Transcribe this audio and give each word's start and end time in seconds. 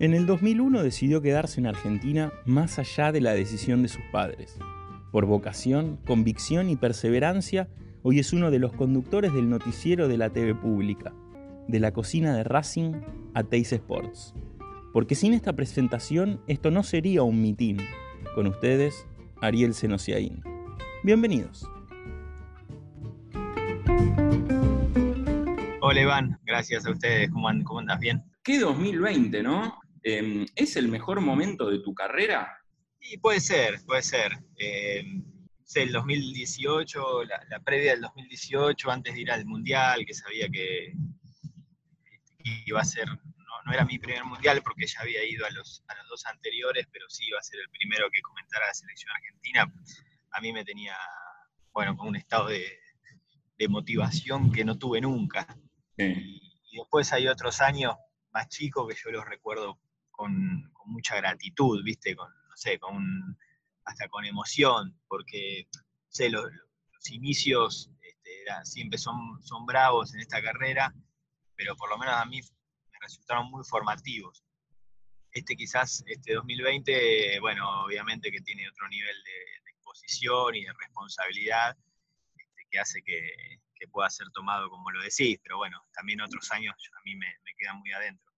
En 0.00 0.14
el 0.14 0.24
2001 0.24 0.82
decidió 0.82 1.20
quedarse 1.20 1.60
en 1.60 1.66
Argentina 1.66 2.32
más 2.46 2.78
allá 2.78 3.12
de 3.12 3.20
la 3.20 3.34
decisión 3.34 3.82
de 3.82 3.88
sus 3.88 4.00
padres. 4.10 4.58
Por 5.12 5.26
vocación, 5.26 5.98
convicción 6.06 6.70
y 6.70 6.76
perseverancia, 6.76 7.68
hoy 8.02 8.18
es 8.18 8.32
uno 8.32 8.50
de 8.50 8.58
los 8.58 8.72
conductores 8.72 9.34
del 9.34 9.50
noticiero 9.50 10.08
de 10.08 10.16
la 10.16 10.30
TV 10.30 10.54
pública, 10.54 11.12
de 11.68 11.80
la 11.80 11.92
cocina 11.92 12.34
de 12.34 12.44
Racing 12.44 12.94
a 13.34 13.42
Teis 13.42 13.74
Sports. 13.74 14.32
Porque 14.94 15.14
sin 15.14 15.34
esta 15.34 15.52
presentación 15.52 16.40
esto 16.46 16.70
no 16.70 16.82
sería 16.82 17.22
un 17.22 17.42
mitin. 17.42 17.76
Con 18.34 18.46
ustedes, 18.46 19.06
Ariel 19.42 19.74
Senosiaín. 19.74 20.42
Bienvenidos. 21.02 21.68
Hola 25.82 26.00
Iván, 26.00 26.38
gracias 26.46 26.86
a 26.86 26.90
ustedes. 26.90 27.30
¿Cómo, 27.30 27.50
andas? 27.50 28.00
¿Bien? 28.00 28.22
¿Qué 28.42 28.58
2020, 28.60 29.42
no? 29.42 29.78
Em, 30.02 30.46
¿Es 30.54 30.76
el 30.76 30.88
mejor 30.88 31.20
momento 31.20 31.70
de 31.70 31.80
tu 31.80 31.94
carrera? 31.94 32.58
Sí, 33.00 33.18
puede 33.18 33.40
ser, 33.40 33.80
puede 33.86 34.02
ser. 34.02 34.32
Em, 34.56 35.24
el 35.74 35.92
2018, 35.92 37.24
la, 37.24 37.60
previa 37.60 37.92
del 37.92 38.00
2018, 38.02 38.90
antes 38.90 39.14
de 39.14 39.20
ir 39.20 39.30
al 39.30 39.44
Mundial, 39.44 40.04
que 40.04 40.14
sabía 40.14 40.48
que, 40.48 40.92
iba 42.66 42.80
a 42.80 42.84
ser, 42.84 43.06
no, 43.08 43.72
era 43.72 43.84
mi 43.84 43.98
primer 43.98 44.24
Mundial 44.24 44.62
porque 44.62 44.86
ya 44.86 45.00
había 45.00 45.24
ido 45.24 45.46
a 45.46 45.50
los, 45.50 45.84
a 45.86 45.94
los 45.96 46.08
dos 46.08 46.26
anteriores, 46.26 46.88
pero 46.90 47.08
sí 47.08 47.26
iba 47.28 47.38
a 47.38 47.42
ser 47.42 47.60
el 47.60 47.68
primero 47.68 48.08
que 48.10 48.22
comentara 48.22 48.66
la 48.66 48.74
selección 48.74 49.12
argentina. 49.14 49.72
A 50.32 50.40
mí 50.40 50.52
me 50.52 50.64
tenía, 50.64 50.96
bueno, 51.72 51.96
con 51.96 52.08
un 52.08 52.16
estado 52.16 52.48
de, 52.48 52.78
motivación 53.68 54.50
que 54.50 54.64
no 54.64 54.78
tuve 54.78 55.02
nunca. 55.02 55.46
Y, 55.98 56.40
y 56.72 56.78
después 56.78 57.12
hay 57.12 57.28
otros 57.28 57.60
años 57.60 57.94
más 58.32 58.48
chicos 58.48 58.88
que 58.88 58.98
yo 58.98 59.10
los 59.10 59.26
recuerdo 59.26 59.78
con, 60.20 60.70
mucha 60.84 61.16
gratitud, 61.16 61.82
¿viste? 61.82 62.14
Con, 62.14 62.28
no 62.28 62.56
sé, 62.56 62.78
con, 62.78 63.38
hasta 63.84 64.08
con 64.08 64.24
emoción, 64.26 64.98
porque, 65.08 65.66
sé, 66.08 66.28
los, 66.28 66.44
inicios 67.08 67.90
este, 68.02 68.44
siempre 68.64 68.98
son, 68.98 69.42
son 69.42 69.64
bravos 69.64 70.12
en 70.12 70.20
esta 70.20 70.42
carrera, 70.42 70.92
pero 71.56 71.74
por 71.76 71.88
lo 71.88 71.96
menos 71.96 72.14
a 72.14 72.26
mí 72.26 72.40
me 72.42 72.98
resultaron 73.00 73.50
muy 73.50 73.64
formativos. 73.64 74.44
Este 75.32 75.56
quizás, 75.56 76.04
este 76.06 76.34
2020, 76.34 77.40
bueno, 77.40 77.84
obviamente 77.84 78.30
que 78.30 78.40
tiene 78.42 78.68
otro 78.68 78.86
nivel 78.88 79.16
de, 79.24 79.70
exposición 79.70 80.54
y 80.54 80.64
de 80.64 80.72
responsabilidad 80.72 81.76
este, 82.36 82.66
que 82.70 82.78
hace 82.78 83.02
que, 83.02 83.58
pueda 83.90 84.10
ser 84.10 84.28
tomado 84.32 84.68
como 84.68 84.90
lo 84.90 85.02
decís, 85.02 85.40
pero 85.42 85.56
bueno, 85.56 85.82
también 85.94 86.20
otros 86.20 86.52
años 86.52 86.76
a 86.96 87.00
mí 87.02 87.16
me 87.16 87.54
quedan 87.56 87.78
muy 87.78 87.90
adentro. 87.92 88.29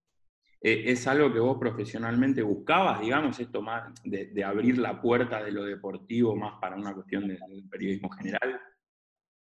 Eh, 0.65 0.91
¿Es 0.93 1.05
algo 1.07 1.31
que 1.33 1.39
vos 1.39 1.57
profesionalmente 1.59 2.41
buscabas, 2.41 3.01
digamos, 3.01 3.37
esto 3.37 3.61
más 3.61 3.93
de, 4.05 4.43
abrir 4.45 4.77
la 4.77 5.01
puerta 5.01 5.43
de 5.43 5.51
lo 5.51 5.65
deportivo 5.65 6.37
más 6.37 6.53
para 6.61 6.77
una 6.77 6.93
cuestión 6.93 7.27
del 7.27 7.67
periodismo 7.69 8.09
general? 8.09 8.61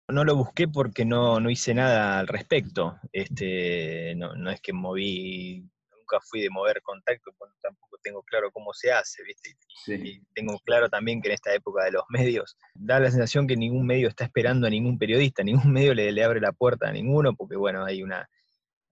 No 0.08 0.24
lo 0.24 0.36
busqué 0.36 0.68
porque 0.68 1.06
no, 1.06 1.40
no 1.40 1.52
hice 1.52 1.76
nada 1.76 2.20
al 2.20 2.28
respecto. 2.28 2.98
Este, 3.14 4.16
no, 4.16 4.34
no, 4.34 4.50
es 4.50 4.62
que 4.62 4.74
moví, 4.74 5.64
nunca 5.96 6.20
fui 6.22 6.42
de 6.42 6.50
mover 6.50 6.82
contacto, 6.82 7.32
tampoco 7.62 8.00
tengo 8.02 8.24
claro 8.24 8.52
cómo 8.52 8.74
se 8.74 8.92
hace, 8.92 9.24
¿viste? 9.24 9.56
Y 9.88 10.22
tengo 10.34 10.58
claro 10.66 10.90
también 10.90 11.22
que 11.22 11.28
en 11.28 11.36
esta 11.36 11.54
época 11.54 11.84
de 11.86 11.92
los 11.92 12.04
medios, 12.10 12.58
da 12.74 13.00
la 13.00 13.12
sensación 13.12 13.46
que 13.46 13.56
ningún 13.56 13.86
medio 13.86 14.08
está 14.08 14.24
esperando 14.24 14.66
a 14.66 14.72
ningún 14.72 14.98
periodista, 14.98 15.44
ningún 15.70 15.72
medio 15.72 15.94
le, 15.94 16.12
le 16.12 16.24
abre 16.24 16.42
la 16.42 16.52
puerta 16.52 16.90
a 16.90 16.92
ninguno, 16.92 17.36
porque 17.36 17.56
bueno, 17.56 17.86
hay 17.86 18.02
una, 18.02 18.28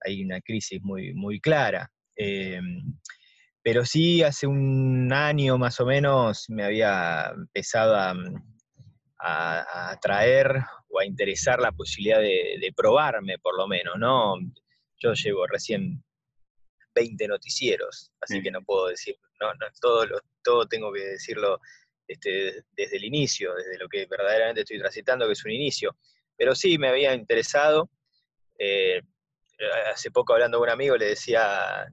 hay 0.01 0.23
una 0.23 0.41
crisis 0.41 0.79
muy, 0.83 1.15
muy 1.15 1.41
clara. 1.41 1.91
Em, 2.21 2.99
pero 3.63 3.85
sí, 3.85 4.23
hace 4.23 4.45
un 4.45 5.11
año 5.13 5.57
más 5.57 5.79
o 5.79 5.85
menos 5.85 6.49
me 6.49 6.65
había 6.65 7.31
empezado 7.33 7.95
a, 7.95 8.13
a, 9.19 9.91
atraer 9.91 10.61
o 10.89 10.99
a 10.99 11.05
interesar 11.05 11.61
la 11.61 11.71
posibilidad 11.71 12.19
de, 12.19 12.73
probarme, 12.75 13.39
por 13.39 13.57
lo 13.57 13.67
menos, 13.67 13.97
¿no? 13.97 14.35
Yo 14.97 15.13
llevo 15.13 15.47
recién 15.47 16.03
20 16.93 17.27
noticieros, 17.29 18.11
así 18.19 18.41
que 18.41 18.51
no 18.51 18.63
puedo 18.63 18.87
decir, 18.87 19.15
no, 19.39 19.53
no 19.53 19.67
todo, 19.79 20.05
todo 20.43 20.67
tengo 20.67 20.91
que 20.91 21.01
decirlo 21.01 21.61
este, 22.05 22.65
desde 22.75 22.97
el 22.97 23.05
inicio, 23.05 23.53
desde 23.55 23.77
lo 23.77 23.87
que 23.87 24.05
verdaderamente 24.07 24.61
estoy 24.61 24.79
transitando, 24.79 25.25
que 25.25 25.33
es 25.33 25.45
un 25.45 25.51
inicio. 25.51 25.95
Pero 26.35 26.53
sí, 26.53 26.77
me 26.77 26.89
había 26.89 27.13
interesado. 27.13 27.89
Eh, 28.57 29.01
hace 29.91 30.11
poco 30.11 30.33
hablando 30.33 30.57
con 30.57 30.67
un 30.67 30.73
amigo 30.73 30.97
le 30.97 31.07
decía, 31.07 31.85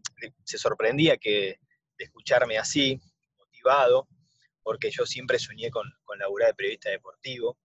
se 0.45 0.59
sorprendía 0.59 1.17
que 1.17 1.59
de 1.99 2.05
escucharme 2.05 2.59
así, 2.59 3.01
motivado, 3.39 4.09
porque 4.63 4.91
yo 4.91 5.07
siempre 5.07 5.39
soñé 5.39 5.71
con, 5.71 5.91
con 6.05 6.19
laburar 6.19 6.49
de 6.49 6.55
periodista 6.55 6.91
deportivo, 6.91 7.59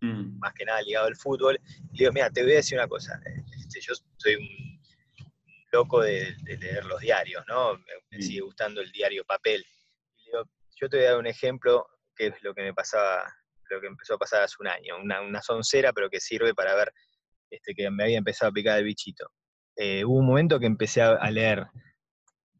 mm. 0.00 0.38
más 0.38 0.52
que 0.54 0.64
nada 0.64 0.82
ligado 0.82 1.06
al 1.06 1.16
fútbol. 1.16 1.58
Y 1.92 1.96
le 1.96 1.98
digo, 1.98 2.12
mira, 2.12 2.30
te 2.30 2.42
voy 2.42 2.52
a 2.52 2.56
decir 2.56 2.78
una 2.78 2.88
cosa, 2.88 3.20
este, 3.24 3.80
yo 3.80 3.94
soy 4.16 4.36
un 4.36 4.80
loco 5.72 6.02
de, 6.02 6.36
leer 6.44 6.84
los 6.84 7.00
diarios, 7.00 7.44
¿no? 7.46 7.74
Me, 7.74 8.18
mm. 8.18 8.22
sigue 8.22 8.40
gustando 8.40 8.80
el 8.80 8.92
diario 8.92 9.24
papel. 9.24 9.64
Y 10.16 10.24
le 10.24 10.30
digo, 10.32 10.50
yo 10.76 10.88
te 10.88 10.96
voy 10.98 11.06
a 11.06 11.10
dar 11.10 11.18
un 11.18 11.26
ejemplo 11.26 11.86
que 12.14 12.26
es 12.26 12.42
lo 12.42 12.54
que 12.54 12.62
me 12.62 12.74
pasaba, 12.74 13.32
lo 13.70 13.80
que 13.80 13.86
empezó 13.86 14.14
a 14.14 14.18
pasar 14.18 14.42
hace 14.42 14.56
un 14.60 14.68
año, 14.68 14.98
una, 14.98 15.20
una 15.22 15.40
soncera, 15.40 15.92
pero 15.92 16.10
que 16.10 16.20
sirve 16.20 16.54
para 16.54 16.74
ver 16.74 16.92
este, 17.50 17.74
que 17.74 17.90
me 17.90 18.04
había 18.04 18.18
empezado 18.18 18.50
a 18.50 18.52
picar 18.52 18.78
el 18.78 18.84
bichito. 18.84 19.30
Eh, 19.82 20.04
hubo 20.04 20.18
un 20.18 20.26
momento 20.26 20.60
que 20.60 20.66
empecé 20.66 21.00
a, 21.00 21.30
leer 21.30 21.66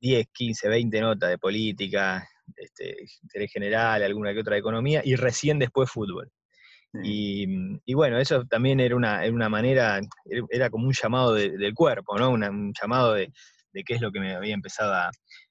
10, 0.01 0.27
15, 0.33 0.71
20 0.71 1.01
notas 1.03 1.29
de 1.29 1.37
política, 1.37 2.27
este, 2.57 2.97
interés 3.23 3.53
general, 3.53 4.03
alguna 4.03 4.33
que 4.33 4.41
otra 4.41 4.55
de 4.55 4.61
economía, 4.61 5.03
y 5.05 5.17
recién 5.17 5.59
después 5.59 5.91
fútbol. 5.91 6.33
Y, 7.05 7.93
bueno, 7.93 8.19
eso 8.19 8.47
también 8.47 8.81
era 8.81 8.97
una, 8.97 9.21
una 9.31 9.51
manera, 9.51 10.01
era 10.49 10.71
como 10.71 10.87
un 10.87 10.95
llamado 10.95 11.35
del 11.35 11.75
cuerpo, 11.75 12.19
¿no? 12.19 12.31
un 12.31 12.73
llamado 12.81 13.13
de, 13.13 13.31
qué 13.85 13.95
es 13.95 14.01
lo 14.01 14.11
que 14.11 14.21
me 14.21 14.35
había 14.35 14.55
empezado 14.55 14.95
a, 14.95 15.11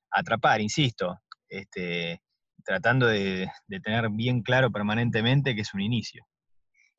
atrapar, 0.09 0.61
insisto, 0.61 1.19
este, 1.47 2.19
tratando 2.65 3.05
de, 3.05 3.47
tener 3.83 4.09
bien 4.09 4.41
claro 4.41 4.71
permanentemente 4.71 5.53
que 5.53 5.61
es 5.61 5.73
un 5.75 5.81
inicio. 5.81 6.25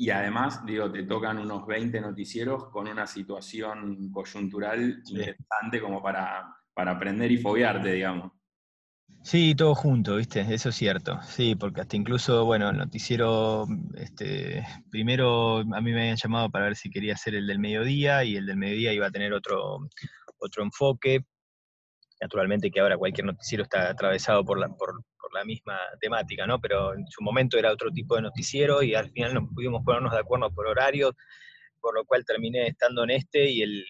Y 0.00 0.08
además, 0.08 0.64
digo, 0.64 0.90
te 0.90 1.02
tocan 1.02 1.36
unos 1.36 1.66
20 1.66 2.00
noticieros 2.00 2.70
con 2.70 2.88
una 2.88 3.06
situación 3.06 4.10
coyuntural 4.10 5.02
interesante 5.06 5.78
como 5.78 6.02
para, 6.02 6.56
para 6.72 6.92
aprender 6.92 7.30
y 7.30 7.36
foguearte, 7.36 7.92
digamos. 7.92 8.32
Sí, 9.22 9.54
todo 9.54 9.74
junto, 9.74 10.16
¿viste? 10.16 10.40
Eso 10.40 10.70
es 10.70 10.76
cierto. 10.76 11.20
Sí, 11.24 11.54
porque 11.54 11.82
hasta 11.82 11.98
incluso, 11.98 12.46
bueno, 12.46 12.70
el 12.70 12.78
noticiero, 12.78 13.66
este, 13.94 14.64
primero 14.90 15.58
a 15.58 15.80
mí 15.82 15.92
me 15.92 16.00
habían 16.00 16.16
llamado 16.16 16.48
para 16.48 16.64
ver 16.64 16.76
si 16.76 16.88
quería 16.88 17.12
hacer 17.12 17.34
el 17.34 17.46
del 17.46 17.58
mediodía 17.58 18.24
y 18.24 18.36
el 18.36 18.46
del 18.46 18.56
mediodía 18.56 18.94
iba 18.94 19.08
a 19.08 19.10
tener 19.10 19.34
otro, 19.34 19.80
otro 20.38 20.62
enfoque. 20.62 21.26
Naturalmente 22.22 22.70
que 22.70 22.80
ahora 22.80 22.96
cualquier 22.96 23.26
noticiero 23.26 23.64
está 23.64 23.90
atravesado 23.90 24.46
por, 24.46 24.58
la, 24.58 24.70
por, 24.70 25.04
la 25.32 25.44
misma 25.44 25.78
temática, 26.00 26.46
¿no? 26.46 26.60
Pero 26.60 26.94
en 26.94 27.06
su 27.08 27.22
momento 27.22 27.58
era 27.58 27.72
otro 27.72 27.90
tipo 27.90 28.16
de 28.16 28.22
noticiero 28.22 28.82
y 28.82 28.94
al 28.94 29.10
final 29.10 29.34
no 29.34 29.48
pudimos 29.48 29.82
ponernos 29.84 30.12
de 30.12 30.20
acuerdo 30.20 30.52
por 30.52 30.66
horario, 30.66 31.14
por 31.80 31.94
lo 31.94 32.04
cual 32.04 32.24
terminé 32.24 32.68
estando 32.68 33.04
en 33.04 33.10
este 33.10 33.50
y 33.50 33.62
el 33.62 33.84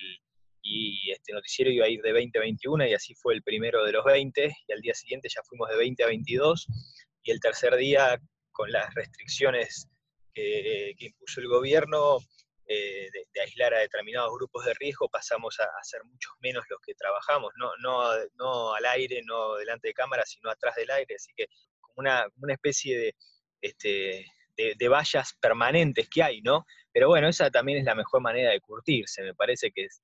y 0.62 1.10
este 1.10 1.32
noticiero 1.32 1.70
iba 1.70 1.86
a 1.86 1.88
ir 1.88 2.02
de 2.02 2.12
20 2.12 2.38
a 2.38 2.42
21 2.42 2.86
y 2.86 2.94
así 2.94 3.14
fue 3.14 3.34
el 3.34 3.42
primero 3.42 3.82
de 3.82 3.92
los 3.92 4.04
20 4.04 4.54
y 4.68 4.72
al 4.72 4.80
día 4.82 4.94
siguiente 4.94 5.28
ya 5.34 5.42
fuimos 5.42 5.70
de 5.70 5.76
20 5.76 6.04
a 6.04 6.06
22 6.08 6.66
y 7.22 7.30
el 7.30 7.40
tercer 7.40 7.76
día 7.76 8.20
con 8.52 8.70
las 8.70 8.92
restricciones 8.94 9.88
que 10.34 10.94
impuso 10.98 11.40
el 11.40 11.48
gobierno 11.48 12.18
eh, 12.72 13.10
de, 13.12 13.40
aislar 13.40 13.74
a 13.74 13.80
determinados 13.80 14.32
grupos 14.32 14.64
de 14.64 14.74
riesgo, 14.74 15.08
pasamos 15.08 15.58
a, 15.58 15.66
ser 15.82 16.04
muchos 16.04 16.32
menos 16.38 16.64
los 16.70 16.80
que 16.80 16.94
trabajamos, 16.94 17.52
no, 17.56 17.72
no, 17.82 18.12
no 18.38 18.74
al 18.74 18.84
aire, 18.84 19.22
no 19.24 19.56
delante 19.56 19.88
de 19.88 19.94
cámara, 19.94 20.24
sino 20.24 20.48
atrás 20.48 20.76
del 20.76 20.88
aire, 20.92 21.16
así 21.16 21.32
que 21.34 21.48
como 21.80 21.94
una, 21.96 22.28
una 22.36 22.52
especie 22.52 22.96
de, 22.96 23.14
este, 23.60 24.24
de, 24.56 24.88
vallas 24.88 25.34
permanentes 25.40 26.08
que 26.08 26.22
hay, 26.22 26.42
¿no? 26.42 26.64
Pero 26.92 27.08
bueno, 27.08 27.26
esa 27.26 27.50
también 27.50 27.78
es 27.78 27.84
la 27.84 27.96
mejor 27.96 28.20
manera 28.20 28.52
de 28.52 28.60
curtirse, 28.60 29.24
me 29.24 29.34
parece 29.34 29.72
que 29.72 29.86
es, 29.86 30.00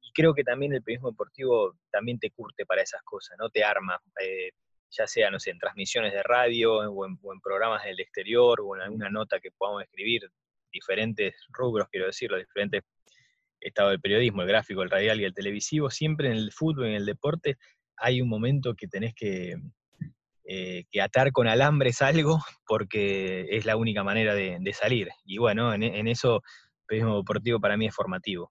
y 0.00 0.12
creo 0.12 0.34
que 0.34 0.42
también 0.42 0.72
el 0.72 0.82
periodismo 0.82 1.12
deportivo 1.12 1.76
también 1.92 2.18
te 2.18 2.32
curte 2.32 2.66
para 2.66 2.82
esas 2.82 3.02
cosas, 3.04 3.36
¿no? 3.38 3.50
Te 3.50 3.62
arma, 3.62 4.02
eh, 4.20 4.50
ya 4.90 5.06
sea, 5.06 5.30
no 5.30 5.38
sé, 5.38 5.50
en 5.50 5.60
transmisiones 5.60 6.12
de 6.12 6.24
radio 6.24 6.78
o 6.78 7.04
en, 7.06 7.16
o 7.22 7.32
en, 7.32 7.40
programas 7.40 7.84
del 7.84 8.00
exterior 8.00 8.60
o 8.60 8.74
en 8.74 8.82
alguna 8.82 9.10
nota 9.10 9.38
que 9.38 9.52
podamos 9.52 9.84
escribir 9.84 10.28
diferentes 10.72 11.34
rubros, 11.50 11.88
quiero 11.90 12.06
decir, 12.06 12.30
los 12.30 12.40
diferentes 12.40 12.82
estados 13.60 13.92
del 13.92 14.00
periodismo, 14.00 14.42
el 14.42 14.48
gráfico, 14.48 14.82
el 14.82 14.90
radial 14.90 15.20
y 15.20 15.24
el 15.24 15.34
televisivo, 15.34 15.90
siempre 15.90 16.28
en 16.28 16.34
el 16.34 16.52
fútbol, 16.52 16.86
en 16.86 16.94
el 16.94 17.06
deporte, 17.06 17.56
hay 17.96 18.22
un 18.22 18.28
momento 18.28 18.74
que 18.74 18.88
tenés 18.88 19.14
que, 19.14 19.56
eh, 20.52 20.84
que 20.90 21.00
atar 21.00 21.30
con 21.30 21.46
alambres 21.46 22.02
algo 22.02 22.40
porque 22.66 23.46
es 23.50 23.66
la 23.66 23.76
única 23.76 24.02
manera 24.02 24.34
de, 24.34 24.72
salir. 24.72 25.08
Y 25.24 25.38
bueno, 25.38 25.72
en, 25.72 26.08
eso 26.08 26.36
el 26.36 26.86
periodismo 26.86 27.18
deportivo 27.18 27.60
para 27.60 27.76
mí 27.76 27.86
es 27.86 27.94
formativo. 27.94 28.50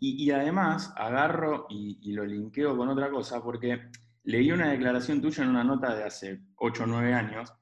Y, 0.00 0.30
además 0.30 0.92
agarro 0.96 1.66
y, 1.70 2.12
lo 2.12 2.24
linkeo 2.24 2.76
con 2.76 2.88
otra 2.88 3.08
cosa, 3.10 3.40
porque 3.40 3.88
leí 4.24 4.50
una 4.50 4.70
declaración 4.70 5.20
tuya 5.20 5.44
en 5.44 5.50
una 5.50 5.62
nota 5.62 5.94
de 5.94 6.04
hace 6.04 6.40
8 6.56 6.82
o 6.82 6.86
9 6.86 7.14
años 7.14 7.52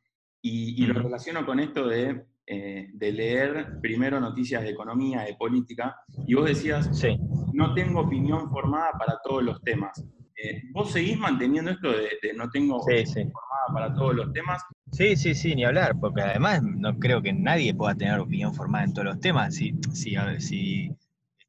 y, 0.40 0.87
lo 0.87 1.02
relaciono 1.02 1.44
con 1.44 1.60
esto 1.60 1.87
de, 1.87 2.25
eh, 2.46 2.88
de, 2.93 3.12
leer 3.12 3.81
primero 3.81 4.20
noticias 4.20 4.62
de 4.62 4.70
economía, 4.70 5.22
de 5.22 5.34
política, 5.34 5.96
y 6.26 6.34
vos 6.34 6.46
decías, 6.46 6.88
sí. 6.93 7.19
no 7.52 7.75
tengo 7.75 8.00
opinión 8.00 8.50
formada 8.50 8.93
para 8.93 9.19
todos 9.25 9.43
los 9.43 9.60
temas. 9.62 10.04
Eh, 10.37 10.62
¿Vos 10.72 10.93
seguís 10.93 11.19
manteniendo 11.19 11.70
esto 11.70 11.90
de, 11.90 12.10
no 12.34 12.50
tengo 12.50 12.76
opinión 12.76 13.32
formada 13.32 13.66
para 13.72 13.94
todos 13.94 14.14
los 14.14 14.32
temas? 14.32 14.62
Sí, 14.93 15.16
sí, 15.16 15.34
sí, 15.34 15.54
ni 15.54 15.64
hablar, 15.64 15.94
porque 15.98 16.22
además 16.22 16.62
no 16.62 16.98
creo 16.98 17.22
que 17.22 17.32
nadie 17.32 17.75
pueda 17.75 17.94
tener 17.94 18.20
opinión 18.20 18.54
formada 18.54 18.84
en 18.84 18.92
todos 18.92 19.06
los 19.06 19.20
temas. 19.20 19.54
Si, 19.54 19.75
si, 19.92 20.14
si 20.38 20.87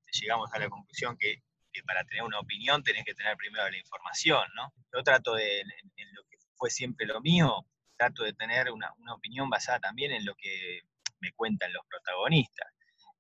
este, 0.08 0.22
llegamos 0.22 0.52
a 0.54 0.60
la 0.60 0.70
conclusión 0.70 1.18
que, 1.18 1.44
para 1.86 2.04
tener 2.06 2.24
una 2.24 2.40
opinión 2.40 2.82
tenés 2.82 3.06
que 3.06 3.14
tener 3.14 3.38
primero 3.38 3.70
la 3.70 3.78
información, 3.78 4.42
¿no? 4.56 4.74
Yo 4.92 5.04
trato 5.04 5.36
de, 5.36 5.60
en, 5.60 6.14
lo 6.14 6.24
que 6.24 6.38
fue 6.56 6.72
siempre 6.72 7.06
lo 7.06 7.22
mío, 7.22 7.66
trato 7.98 8.24
de 8.24 8.34
tener 8.34 8.72
una, 8.72 8.92
opinión 9.14 9.50
basada 9.50 9.80
también 9.80 10.12
en 10.12 10.26
lo 10.26 10.36
que 10.36 10.82
me 11.20 11.32
cuentan 11.34 11.74
los 11.74 11.86
protagonistas. 11.90 12.68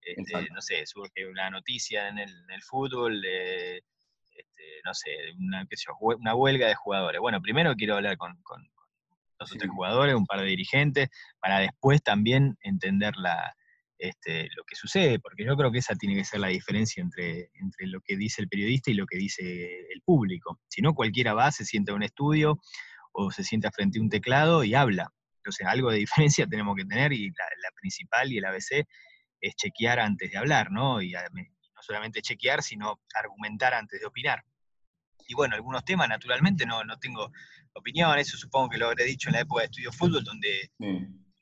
Este, 0.01 0.49
no 0.51 0.61
sé, 0.61 0.85
surge 0.85 1.27
una 1.27 1.49
noticia 1.49 2.07
en 2.07 2.19
el, 2.19 2.63
fútbol 2.63 3.21
de, 3.21 3.77
este, 3.77 4.63
no 4.85 4.93
sé, 4.93 5.09
una, 5.37 5.67
una 6.17 6.35
huelga 6.35 6.67
de 6.67 6.75
jugadores. 6.75 7.19
Bueno, 7.19 7.41
primero 7.41 7.75
quiero 7.75 7.95
hablar 7.95 8.15
con, 8.17 8.37
dos 9.39 9.51
o 9.51 9.55
tres 9.55 9.69
jugadores, 9.69 10.15
un 10.15 10.25
par 10.25 10.39
de 10.39 10.47
dirigentes, 10.47 11.09
para 11.39 11.59
después 11.59 12.01
también 12.01 12.57
entender 12.61 13.17
la, 13.17 13.53
este, 13.97 14.47
lo 14.55 14.63
que 14.63 14.75
sucede, 14.75 15.19
porque 15.19 15.43
yo 15.43 15.57
creo 15.57 15.71
que 15.71 15.79
esa 15.79 15.95
tiene 15.95 16.15
que 16.15 16.23
ser 16.23 16.39
la 16.39 16.47
diferencia 16.47 17.01
entre, 17.01 17.49
entre 17.55 17.87
lo 17.87 17.99
que 17.99 18.15
dice 18.15 18.41
el 18.41 18.47
periodista 18.47 18.91
y 18.91 18.93
lo 18.95 19.05
que 19.05 19.17
dice 19.17 19.87
el 19.91 20.01
público. 20.03 20.59
Si 20.69 20.81
no, 20.81 20.93
cualquiera 20.93 21.33
va, 21.33 21.51
se 21.51 21.65
sienta 21.65 21.91
en 21.91 21.97
un 21.97 22.03
estudio 22.03 22.59
o 23.13 23.31
se 23.31 23.43
sienta 23.43 23.71
frente 23.71 23.99
a 23.99 24.01
un 24.01 24.09
teclado 24.09 24.63
y 24.63 24.75
habla. 24.75 25.11
Entonces, 25.37 25.65
algo 25.67 25.91
de 25.91 25.97
diferencia 26.05 26.47
tenemos 26.47 26.75
que 26.75 26.85
tener 26.85 27.13
y 27.13 27.29
la, 27.29 27.71
principal 27.75 28.31
y 28.31 28.37
el 28.37 28.45
ABC 28.45 28.85
es 29.39 29.55
chequear 29.55 29.99
antes 29.99 30.31
de 30.31 30.37
hablar, 30.37 30.71
¿no? 30.71 31.01
Y 31.01 31.11
no 31.11 31.81
solamente 31.81 32.21
chequear, 32.21 32.63
sino 32.63 32.99
argumentar 33.13 33.73
antes 33.73 33.99
de 33.99 34.07
opinar. 34.07 34.43
Y 35.27 35.35
bueno, 35.35 35.55
algunos 35.55 35.83
temas, 35.83 36.07
naturalmente, 36.09 36.65
no, 36.65 36.83
no 36.83 36.97
tengo 36.97 37.31
opinión, 37.73 38.17
eso 38.17 38.37
supongo 38.37 38.69
que 38.69 38.77
lo 38.77 38.87
habré 38.87 39.03
dicho 39.03 39.29
en 39.29 39.33
la 39.33 39.41
época 39.41 39.61
de 39.61 39.65
estudio 39.65 39.91
fútbol, 39.91 40.23
donde 40.23 40.71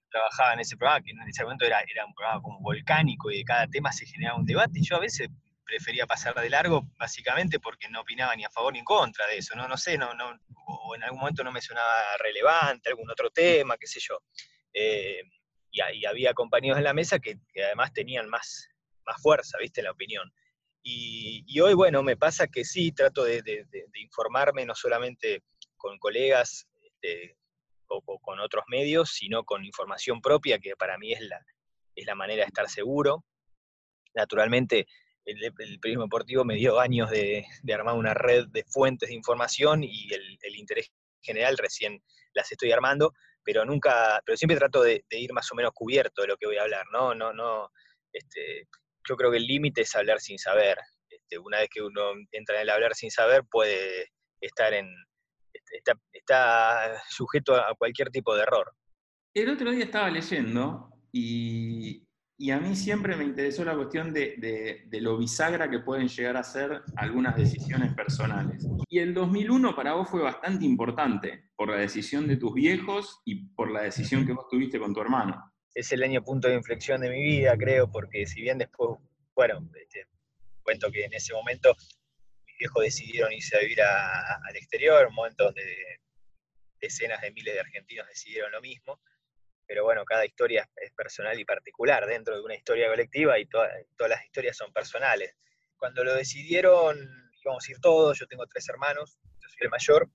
trabajaba 0.10 0.54
en 0.54 0.60
ese 0.60 0.78
programa, 0.78 1.04
que 1.04 1.12
en 1.12 1.22
ese 1.28 1.44
momento 1.44 1.66
era, 1.66 1.82
era 1.82 2.06
un 2.06 2.14
programa 2.14 2.42
como 2.42 2.60
volcánico 2.62 3.32
y 3.32 3.38
de 3.38 3.44
cada 3.44 3.68
tema 3.68 3.92
se 3.92 4.06
generaba 4.06 4.40
un 4.40 4.46
debate, 4.46 4.80
y 4.80 4.84
yo 4.84 4.96
a 4.96 5.00
veces 5.00 5.30
prefería 5.66 6.06
pasar 6.06 6.36
de 6.36 6.50
largo, 6.50 6.88
básicamente 6.98 7.60
porque 7.60 7.90
no 7.90 8.02
opinaba 8.02 8.36
ni 8.36 8.46
a 8.46 8.50
favor 8.50 8.74
ni 8.74 8.80
en 8.80 8.86
contra 8.86 9.26
de 9.28 9.38
eso, 9.38 9.56
no, 9.56 9.68
no 9.68 9.78
sé, 9.78 9.98
no, 9.98 10.14
no, 10.14 10.40
o 10.66 10.96
en 10.96 11.04
algún 11.04 11.20
momento 11.20 11.44
no 11.44 11.52
me 11.52 11.62
sonaba 11.62 12.18
relevante, 12.20 12.90
algún 12.90 13.10
otro 13.10 13.30
tema, 13.30 13.78
qué 13.78 13.88
sé 13.88 14.00
yo. 14.00 14.20
Eh, 14.74 15.22
y, 15.72 16.06
había 16.06 16.34
compañeros 16.34 16.78
en 16.78 16.84
la 16.84 16.94
mesa 16.94 17.20
que, 17.20 17.38
además 17.64 17.94
tenían 17.94 18.30
más, 18.30 18.70
más 19.06 19.22
fuerza, 19.22 19.58
viste, 19.60 19.82
la 19.82 19.92
opinión. 19.92 20.32
Y, 20.84 21.60
hoy, 21.60 21.74
bueno, 21.74 22.04
me 22.04 22.16
pasa 22.16 22.48
que 22.48 22.64
sí, 22.64 22.92
trato 22.92 23.24
de, 23.24 23.42
informarme 23.96 24.66
no 24.66 24.76
solamente 24.76 25.44
con 25.78 25.98
colegas 25.98 26.68
este, 26.82 27.38
o, 27.88 28.20
con 28.20 28.40
otros 28.40 28.66
medios, 28.68 29.10
sino 29.10 29.44
con 29.44 29.66
información 29.66 30.22
propia, 30.22 30.60
que 30.60 30.76
para 30.76 30.98
mí 30.98 31.14
es 31.14 31.22
la, 31.22 31.44
es 31.96 32.06
la 32.06 32.16
manera 32.16 32.44
de 32.44 32.48
estar 32.48 32.70
seguro. 32.70 33.26
Naturalmente, 34.14 34.86
el, 35.26 35.54
periodismo 35.54 36.04
deportivo 36.04 36.46
me 36.46 36.56
dio 36.56 36.80
años 36.80 37.10
de, 37.10 37.46
armar 37.74 37.96
una 37.96 38.14
red 38.14 38.48
de 38.50 38.64
fuentes 38.64 39.10
de 39.10 39.16
información 39.16 39.84
y 39.84 40.10
el, 40.14 40.56
interés 40.56 40.92
general 41.22 41.58
recién 41.58 42.02
las 42.34 42.52
estoy 42.52 42.72
armando, 42.72 43.14
pero 43.44 43.66
nunca, 43.66 44.22
pero 44.26 44.38
siempre 44.38 44.58
trato 44.58 44.84
de, 44.84 45.04
ir 45.12 45.34
más 45.34 45.52
o 45.52 45.56
menos 45.56 45.72
cubierto 45.74 46.22
de 46.22 46.28
lo 46.28 46.38
que 46.38 46.46
voy 46.46 46.58
a 46.58 46.64
hablar, 46.64 46.86
¿no? 46.92 47.16
No, 47.16 47.34
no, 47.34 47.72
este, 48.14 48.68
yo 49.08 49.16
creo 49.16 49.32
que 49.32 49.38
el 49.38 49.48
límite 49.48 49.82
es 49.82 49.96
hablar 49.96 50.20
sin 50.20 50.38
saber. 50.38 50.78
Este, 51.10 51.38
una 51.38 51.60
vez 51.60 51.70
que 51.72 51.82
uno 51.82 52.12
entra 52.32 52.56
en 52.56 52.62
el 52.64 52.70
hablar 52.70 52.96
sin 52.96 53.12
saber, 53.12 53.44
puede 53.50 54.12
estar 54.42 54.74
en. 54.74 54.88
Este, 55.54 55.94
está, 56.14 57.02
sujeto 57.10 57.56
a 57.56 57.74
cualquier 57.76 58.10
tipo 58.10 58.36
de 58.36 58.44
error. 58.44 58.72
El 59.34 59.50
otro 59.50 59.72
día 59.72 59.86
estaba 59.86 60.10
leyendo 60.10 60.90
y, 61.12 62.06
a 62.52 62.60
mí 62.60 62.76
siempre 62.76 63.16
me 63.16 63.24
interesó 63.24 63.64
la 63.64 63.76
cuestión 63.76 64.14
de, 64.14 64.36
de, 64.88 65.02
lo 65.02 65.18
bisagra 65.18 65.70
que 65.70 65.80
pueden 65.80 66.08
llegar 66.08 66.38
a 66.38 66.44
ser 66.44 66.84
algunas 66.98 67.36
decisiones 67.36 67.94
personales. 67.94 68.68
Y 68.90 69.00
el 69.00 69.14
2001 69.14 69.76
para 69.76 69.94
vos 69.94 70.10
fue 70.10 70.22
bastante 70.22 70.66
importante 70.66 71.50
por 71.56 71.70
la 71.70 71.78
decisión 71.78 72.28
de 72.28 72.38
tus 72.38 72.54
viejos 72.54 73.22
y 73.26 73.48
por 73.50 73.72
la 73.72 73.82
decisión 73.82 74.26
que 74.26 74.34
vos 74.34 74.48
tuviste 74.50 74.80
con 74.80 74.94
tu 74.94 75.02
hermano 75.02 75.56
es 75.76 75.92
el 75.92 76.04
año 76.04 76.24
punto 76.24 76.48
de 76.48 76.56
inflexión 76.56 77.02
de 77.02 77.10
mi 77.10 77.22
vida, 77.22 77.56
creo, 77.58 77.92
porque 77.92 78.26
si 78.26 78.42
bien 78.42 78.58
después, 78.58 78.98
bueno, 79.36 79.70
este, 79.80 80.08
cuento 80.64 80.90
que 80.90 81.04
en 81.04 81.14
ese 81.14 81.34
momento 81.34 81.76
mis 82.48 82.58
viejos 82.58 82.84
decidieron 82.84 83.34
irse 83.34 83.58
a 83.58 83.60
vivir 83.60 83.82
al 83.82 84.56
exterior, 84.56 85.08
un 85.08 85.16
momento 85.16 85.44
donde 85.44 86.00
decenas 86.80 87.22
de 87.22 87.32
miles 87.32 87.54
de 87.54 87.60
argentinos 87.60 88.08
decidieron 88.08 88.54
lo 88.54 88.62
mismo, 88.62 89.02
pero 89.68 89.84
bueno, 89.84 90.06
cada 90.06 90.26
historia 90.26 90.70
es 90.76 90.92
personal 90.92 91.40
y 91.40 91.46
particular 91.46 92.06
dentro 92.06 92.36
de 92.36 92.42
una 92.42 92.56
historia 92.56 92.88
colectiva 92.88 93.40
y 93.40 93.46
todas 93.48 93.72
las 94.10 94.24
historias 94.24 94.58
son 94.58 94.72
personales. 94.72 95.36
Cuando 95.78 96.04
lo 96.04 96.14
decidieron, 96.14 96.98
íbamos 97.44 97.68
a 97.68 97.72
ir 97.72 97.80
todos, 97.80 98.20
yo 98.20 98.28
tengo 98.28 98.46
tres 98.48 98.68
hermanos, 98.70 99.18
yo 99.42 99.50
soy 99.50 99.60
el 99.62 99.70
mayor, 99.70 100.10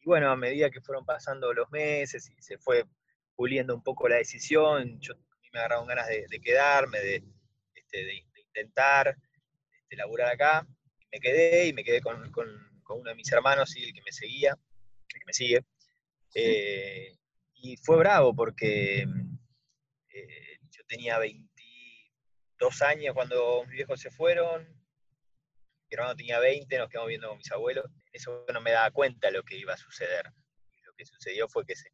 y 0.00 0.06
bueno, 0.06 0.30
a 0.30 0.36
medida 0.36 0.70
que 0.70 0.80
fueron 0.80 1.04
pasando 1.04 1.52
los 1.52 1.70
meses 1.70 2.30
y 2.30 2.42
se 2.42 2.58
fue 2.58 2.84
puliendo 3.34 3.74
un 3.74 3.82
poco 3.82 4.08
la 4.08 4.16
decisión. 4.16 5.00
Yo 5.00 5.14
me 5.52 5.60
agarraron 5.60 5.86
ganas 5.86 6.08
de, 6.08 6.40
quedarme, 6.42 6.98
de, 7.00 7.22
este, 7.74 8.24
intentar 8.36 9.16
este, 9.80 9.96
laburar 9.96 10.32
acá. 10.32 10.66
me 11.12 11.20
quedé 11.20 11.66
y 11.66 11.72
me 11.72 11.84
quedé 11.84 12.00
con, 12.00 12.16
uno 12.22 13.10
de 13.10 13.14
mis 13.14 13.30
hermanos, 13.32 13.74
el 13.76 13.92
que 13.92 14.02
me 14.02 14.12
seguía, 14.12 14.52
el 14.52 15.20
que 15.20 15.26
me 15.26 15.32
sigue. 15.32 15.60
Eh, 16.34 17.16
y 17.66 17.76
fue 17.78 17.96
bravo 17.96 18.34
porque 18.34 19.02
eh, 19.02 20.58
yo 20.70 20.84
tenía 20.86 21.18
22 21.18 22.82
años 22.82 23.12
cuando 23.12 23.64
mis 23.64 23.74
viejos 23.74 24.00
se 24.00 24.10
fueron, 24.10 24.68
mi 25.88 25.94
hermano 25.94 26.14
tenía 26.14 26.38
20, 26.38 26.78
nos 26.78 26.88
quedamos 26.88 27.08
viendo 27.08 27.28
con 27.28 27.38
mis 27.38 27.50
abuelos. 27.50 27.86
eso 28.12 28.44
no 28.52 28.60
me 28.60 28.70
daba 28.70 28.90
cuenta 28.92 29.30
lo 29.32 29.42
que 29.42 29.56
iba 29.56 29.74
a 29.74 29.76
suceder. 29.76 30.32
Y 30.70 30.80
lo 30.82 30.92
que 30.94 31.06
sucedió 31.06 31.48
fue 31.48 31.66
que 31.66 31.74
se 31.74 31.90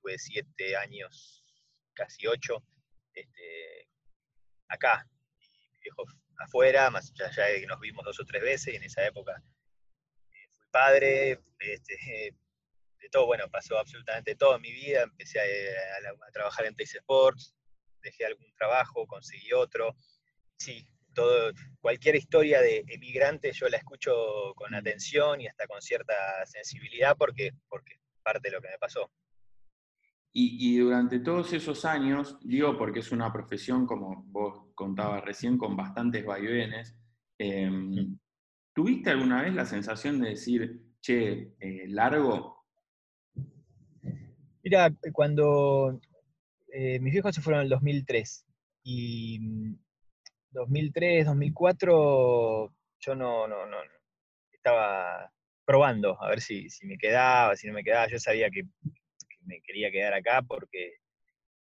tuve 0.00 0.18
siete 0.18 0.76
años, 0.76 1.44
casi 1.92 2.26
ocho, 2.26 2.64
este, 3.12 3.88
acá, 4.68 5.06
y 5.38 5.48
mi 5.68 5.78
viejo 5.80 6.04
afuera, 6.38 6.90
más 6.90 7.12
allá 7.20 7.44
de 7.44 7.60
que 7.60 7.66
nos 7.66 7.80
vimos 7.80 8.04
dos 8.06 8.20
o 8.20 8.24
tres 8.24 8.42
veces, 8.42 8.72
y 8.72 8.76
en 8.76 8.84
esa 8.84 9.06
época 9.06 9.42
eh, 10.30 10.48
fui 10.56 10.66
padre, 10.70 11.40
este, 11.58 12.34
de 13.00 13.08
todo, 13.08 13.26
bueno, 13.26 13.44
pasó 13.50 13.78
absolutamente 13.78 14.34
todo 14.34 14.56
en 14.56 14.62
mi 14.62 14.72
vida, 14.72 15.02
empecé 15.02 15.40
a, 15.40 16.32
trabajar 16.32 16.66
en 16.66 16.76
Tays 16.76 16.94
Sports, 16.96 17.54
dejé 18.02 18.26
algún 18.26 18.52
trabajo, 18.56 19.06
conseguí 19.06 19.52
otro, 19.52 19.96
sí, 20.58 20.86
todo, 21.14 21.52
cualquier 21.80 22.16
historia 22.16 22.60
de 22.60 22.84
emigrante 22.86 23.52
yo 23.52 23.68
la 23.68 23.78
escucho 23.78 24.54
con 24.54 24.72
mm. 24.72 24.74
atención 24.74 25.40
y 25.40 25.48
hasta 25.48 25.66
con 25.66 25.80
cierta 25.80 26.14
sensibilidad 26.46 27.16
porque, 27.16 27.52
porque 27.68 27.94
es 27.94 28.00
parte 28.22 28.48
de 28.48 28.56
lo 28.56 28.62
que 28.62 28.68
me 28.68 28.78
pasó. 28.78 29.10
Y, 30.32 30.78
durante 30.78 31.18
todos 31.18 31.52
esos 31.52 31.84
años, 31.84 32.38
digo 32.42 32.78
porque 32.78 33.00
es 33.00 33.10
una 33.10 33.32
profesión, 33.32 33.84
como 33.84 34.22
vos 34.26 34.66
contabas 34.76 35.24
recién, 35.24 35.58
con 35.58 35.76
bastantes 35.76 36.24
vaivenes, 36.24 36.94
em, 37.36 38.16
¿tuviste 38.72 39.10
alguna 39.10 39.42
vez 39.42 39.54
la 39.54 39.66
sensación 39.66 40.20
de 40.20 40.30
decir, 40.30 40.80
che, 41.00 41.56
eh, 41.58 41.86
largo? 41.88 42.59
Mira, 44.62 44.92
cuando 45.12 46.00
eh, 46.72 46.98
mis 47.00 47.12
viejos 47.12 47.34
se 47.34 47.40
fueron 47.40 47.60
en 47.60 47.64
el 47.64 47.70
2003 47.70 48.46
y 48.84 49.40
2003, 50.50 51.26
2004 51.26 52.74
yo 53.00 53.14
no, 53.14 53.48
no, 53.48 53.66
no, 53.66 53.76
estaba 54.52 55.32
probando 55.64 56.22
a 56.22 56.28
ver 56.28 56.40
si, 56.40 56.68
si 56.68 56.86
me 56.86 56.98
quedaba, 56.98 57.56
si 57.56 57.66
no 57.66 57.72
me 57.72 57.84
quedaba. 57.84 58.08
Yo 58.08 58.18
sabía 58.18 58.50
que 58.50 58.64
me 59.44 59.60
quería 59.62 59.90
quedar 59.90 60.14
acá 60.14 60.42
porque 60.42 60.96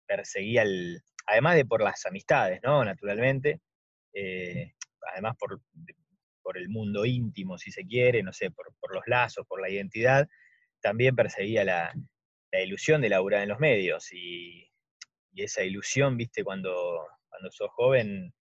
perseguía 0.07 0.61
el, 0.61 1.01
además 1.25 1.55
de 1.55 1.65
por 1.65 1.81
las 1.81 2.05
amistades, 2.05 2.61
¿no? 2.63 2.85
Naturalmente, 2.85 3.61
eh, 4.13 4.73
además 5.11 5.35
por, 5.37 5.59
por, 6.41 6.57
el 6.57 6.69
mundo 6.69 7.05
íntimo, 7.05 7.57
si 7.57 7.71
se 7.71 7.85
quiere, 7.85 8.23
no 8.23 8.31
sé, 8.31 8.51
por, 8.51 8.73
los 8.93 9.03
lazos, 9.07 9.45
por 9.47 9.59
la 9.59 9.69
identidad, 9.69 10.27
también 10.79 11.15
perseguía 11.15 11.65
la, 11.65 11.93
ilusión 12.53 13.01
de 13.01 13.09
laburar 13.09 13.43
en 13.43 13.49
los 13.49 13.59
medios 13.59 14.11
y, 14.13 14.67
esa 15.35 15.63
ilusión, 15.63 16.15
viste, 16.15 16.45
cuando, 16.45 17.05
cuando 17.27 17.51
sos 17.51 17.69
joven, 17.71 18.33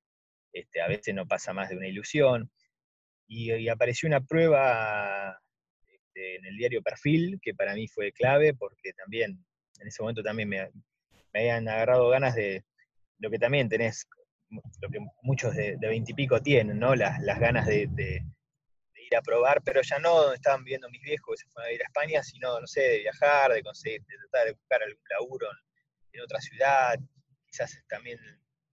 este, 0.53 0.81
a 0.81 0.87
veces 0.87 1.13
no 1.13 1.27
pasa 1.27 1.53
más 1.53 1.69
de 1.69 1.77
una 1.77 1.89
ilusión. 1.89 2.53
Y, 3.27 3.53
y 3.53 3.69
apareció 3.69 4.07
una 4.07 4.21
prueba 4.21 5.37
este, 5.89 6.37
en 6.37 6.45
el 6.45 6.57
diario 6.57 6.83
Perfil, 6.83 7.41
que 7.43 7.53
para 7.53 7.75
mí 7.75 7.89
fue 7.89 8.13
clave, 8.13 8.55
porque 8.55 8.93
también 8.93 9.45
en 9.81 9.89
ese 9.89 10.03
momento 10.03 10.23
también 10.23 10.49
me, 10.49 10.71
me 11.33 11.41
habían 11.41 11.69
agarrado 11.69 12.09
ganas 12.11 12.37
de 12.37 12.65
lo 13.19 13.31
que 13.31 13.39
también 13.39 13.69
tenés, 13.69 14.07
lo 14.81 14.89
que 14.89 15.01
muchos 15.23 15.55
de 15.55 15.77
veintipico 15.81 16.41
tienen, 16.41 16.79
¿no? 16.79 16.95
Las, 16.95 17.21
ganas 17.41 17.67
de, 17.67 18.25
ir 19.07 19.17
a 19.17 19.23
probar, 19.23 19.63
pero 19.63 19.83
ya 19.83 19.99
no 19.99 20.33
estaban 20.33 20.65
viendo 20.65 20.89
mis 20.91 21.03
viejos 21.03 21.37
que 21.37 21.43
se 21.45 21.49
fueron 21.51 21.71
a 21.71 21.73
ir 21.75 21.83
a 21.83 21.87
España, 21.87 22.23
sino, 22.23 22.61
no 22.61 22.67
sé, 22.67 22.81
de 22.81 22.99
viajar, 22.99 23.53
de 23.53 23.63
conseguir, 23.63 24.05
de 24.05 24.17
tratar 24.19 24.47
de 24.47 24.53
buscar 24.53 24.83
algún 24.83 25.05
laburo 25.11 25.49
en, 26.13 26.21
otra 26.23 26.41
ciudad, 26.41 26.99
quizás 27.45 27.77
también 27.89 28.19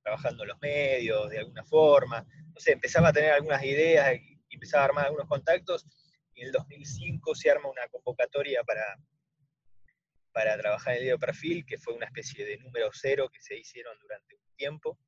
trabajando 0.04 0.44
en 0.44 0.50
los 0.50 0.60
medios 0.62 1.30
de 1.30 1.40
alguna 1.40 1.64
forma, 1.64 2.24
no 2.54 2.60
sé, 2.60 2.74
empezaba 2.74 3.10
a 3.10 3.14
tener 3.14 3.32
algunas 3.32 3.64
ideas 3.64 4.16
y 4.16 4.56
empezaba 4.56 4.84
a 4.84 4.86
armar 4.86 5.06
algunos 5.06 5.28
contactos, 5.28 5.86
y 6.34 6.42
en 6.42 6.48
el 6.48 6.52
2005 6.52 7.36
se 7.36 7.50
arma 7.50 7.70
una 7.70 7.88
convocatoria 7.88 8.64
para, 8.64 8.86
para 10.32 10.58
trabajar 10.58 10.94
en 10.94 10.98
el 10.98 11.04
video 11.04 11.20
perfil, 11.20 11.66
que 11.66 11.78
fue 11.78 11.94
una 11.94 12.06
especie 12.06 12.46
de 12.46 12.58
número 12.58 12.90
cero 12.94 13.30
que 13.32 13.42
se 13.42 13.58
hicieron 13.58 13.98
durante 14.00 14.36
un 14.36 14.56
tiempo, 14.56 15.00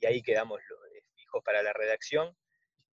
y 0.00 0.06
ahí 0.06 0.22
quedamos 0.22 0.60
los 0.68 0.78
fijos 1.14 1.42
para 1.44 1.62
la 1.62 1.72
redacción. 1.72 2.36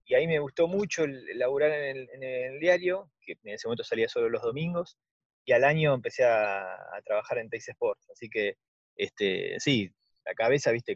Y 0.05 0.13
ahí 0.13 0.27
me 0.27 0.39
gustó 0.39 0.67
mucho 0.67 1.05
laburar 1.07 1.71
en 1.71 2.23
el, 2.23 2.59
diario, 2.59 3.11
que 3.21 3.33
en 3.43 3.53
ese 3.53 3.67
momento 3.67 3.83
salía 3.83 4.07
solo 4.07 4.29
los 4.29 4.43
domingos, 4.43 4.97
y 5.45 5.51
al 5.51 5.63
año 5.63 5.93
empecé 5.93 6.23
a, 6.23 6.65
trabajar 7.03 7.39
en 7.39 7.49
Teis 7.49 7.67
Sports. 7.67 8.07
Así 8.11 8.29
que, 8.29 8.57
este, 8.95 9.59
sí, 9.59 9.91
la 10.25 10.33
cabeza, 10.33 10.71
viste, 10.71 10.95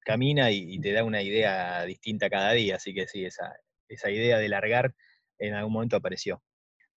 camina 0.00 0.50
y, 0.50 0.80
te 0.80 0.92
da 0.92 1.04
una 1.04 1.22
idea 1.22 1.84
distinta 1.84 2.30
cada 2.30 2.52
día. 2.52 2.76
Así 2.76 2.94
que 2.94 3.06
sí, 3.06 3.24
esa, 3.24 3.54
esa 3.88 4.10
idea 4.10 4.38
de 4.38 4.48
largar 4.48 4.94
en 5.38 5.54
algún 5.54 5.72
momento 5.72 5.96
apareció. 5.96 6.42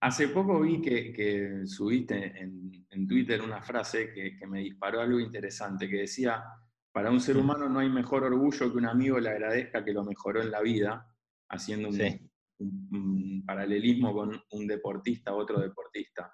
Hace 0.01 0.27
poco 0.27 0.59
vi 0.61 0.81
que, 0.81 1.63
subiste 1.65 2.39
en, 2.39 3.07
Twitter 3.07 3.41
una 3.41 3.61
frase 3.61 4.13
que, 4.13 4.47
me 4.47 4.59
disparó 4.59 5.01
algo 5.01 5.19
interesante, 5.19 5.89
que 5.89 5.97
decía, 5.97 6.43
para 6.91 7.11
un 7.11 7.19
ser 7.19 7.37
humano 7.37 7.67
no 7.69 7.79
hay 7.79 7.89
mejor 7.89 8.23
orgullo 8.23 8.71
que 8.71 8.77
un 8.77 8.85
amigo 8.85 9.19
le 9.19 9.29
agradezca 9.29 9.83
que 9.83 9.93
lo 9.93 10.03
mejoró 10.03 10.41
en 10.41 10.51
la 10.51 10.61
vida, 10.61 11.07
haciendo 11.49 11.89
un, 11.89 13.43
paralelismo 13.45 14.13
con 14.13 14.41
un 14.51 14.67
deportista 14.67 15.33
u 15.33 15.37
otro 15.37 15.59
deportista. 15.59 16.33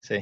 Sí. 0.00 0.16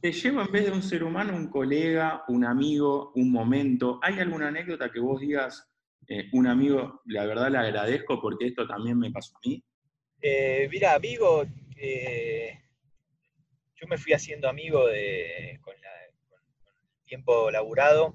¿Te 0.00 0.12
lleva 0.12 0.44
en 0.44 0.52
vez 0.52 0.66
de 0.66 0.72
un 0.72 0.82
ser 0.82 1.02
humano 1.02 1.34
un 1.34 1.48
colega, 1.48 2.22
un 2.28 2.44
amigo, 2.44 3.12
un 3.16 3.32
momento? 3.32 3.98
¿Hay 4.02 4.20
alguna 4.20 4.48
anécdota 4.48 4.90
que 4.92 5.00
vos 5.00 5.20
digas, 5.20 5.68
eh, 6.06 6.28
un 6.32 6.46
amigo, 6.46 7.02
la 7.06 7.26
verdad 7.26 7.50
le 7.50 7.58
agradezco 7.58 8.20
porque 8.20 8.46
esto 8.46 8.66
también 8.66 8.98
me 8.98 9.10
pasó 9.10 9.36
a 9.36 9.48
mí? 9.48 9.64
Eh, 10.20 10.68
mira, 10.70 10.94
amigo, 10.94 11.44
eh, 11.76 12.58
yo 13.74 13.86
me 13.86 13.98
fui 13.98 14.12
haciendo 14.12 14.48
amigo 14.48 14.86
de, 14.86 15.58
con, 15.62 15.74
el 15.74 17.04
tiempo 17.04 17.50
laburado 17.50 18.14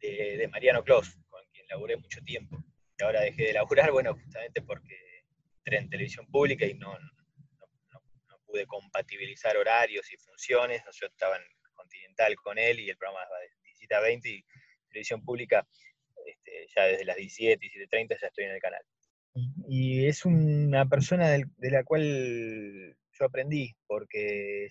de, 0.00 0.48
Mariano 0.50 0.82
Clos, 0.82 1.16
con 1.28 1.40
quien 1.52 1.66
laburé 1.68 1.96
mucho 1.96 2.20
tiempo. 2.22 2.62
Ahora 3.02 3.22
dejé 3.22 3.46
de 3.46 3.52
laburar, 3.52 3.90
bueno, 3.90 4.14
justamente 4.14 4.62
porque 4.62 4.96
entré 5.58 5.78
en 5.78 5.90
televisión 5.90 6.26
pública 6.26 6.66
y 6.66 6.74
no, 6.74 6.96
pude 8.46 8.66
compatibilizar 8.66 9.56
horarios 9.56 10.12
y 10.12 10.16
funciones. 10.16 10.82
Yo 11.00 11.06
estaba 11.06 11.36
en 11.36 11.42
Continental 11.74 12.36
con 12.36 12.58
él 12.58 12.80
y 12.80 12.90
el 12.90 12.96
programa 12.96 13.20
va 13.20 13.38
de 13.40 13.48
17 13.64 13.94
a 13.94 14.00
20 14.00 14.28
y 14.28 14.44
televisión 14.88 15.24
pública 15.24 15.66
este, 16.26 16.66
ya 16.76 16.84
desde 16.84 17.04
las 17.04 17.16
17, 17.16 17.66
17.30 17.66 18.20
ya 18.20 18.26
estoy 18.26 18.44
en 18.44 18.52
el 18.52 18.60
canal 18.60 18.82
y 19.68 20.06
es 20.06 20.24
una 20.24 20.86
persona 20.88 21.30
de 21.30 21.70
la 21.70 21.84
cual 21.84 22.94
yo 23.12 23.24
aprendí, 23.24 23.74
porque 23.86 24.68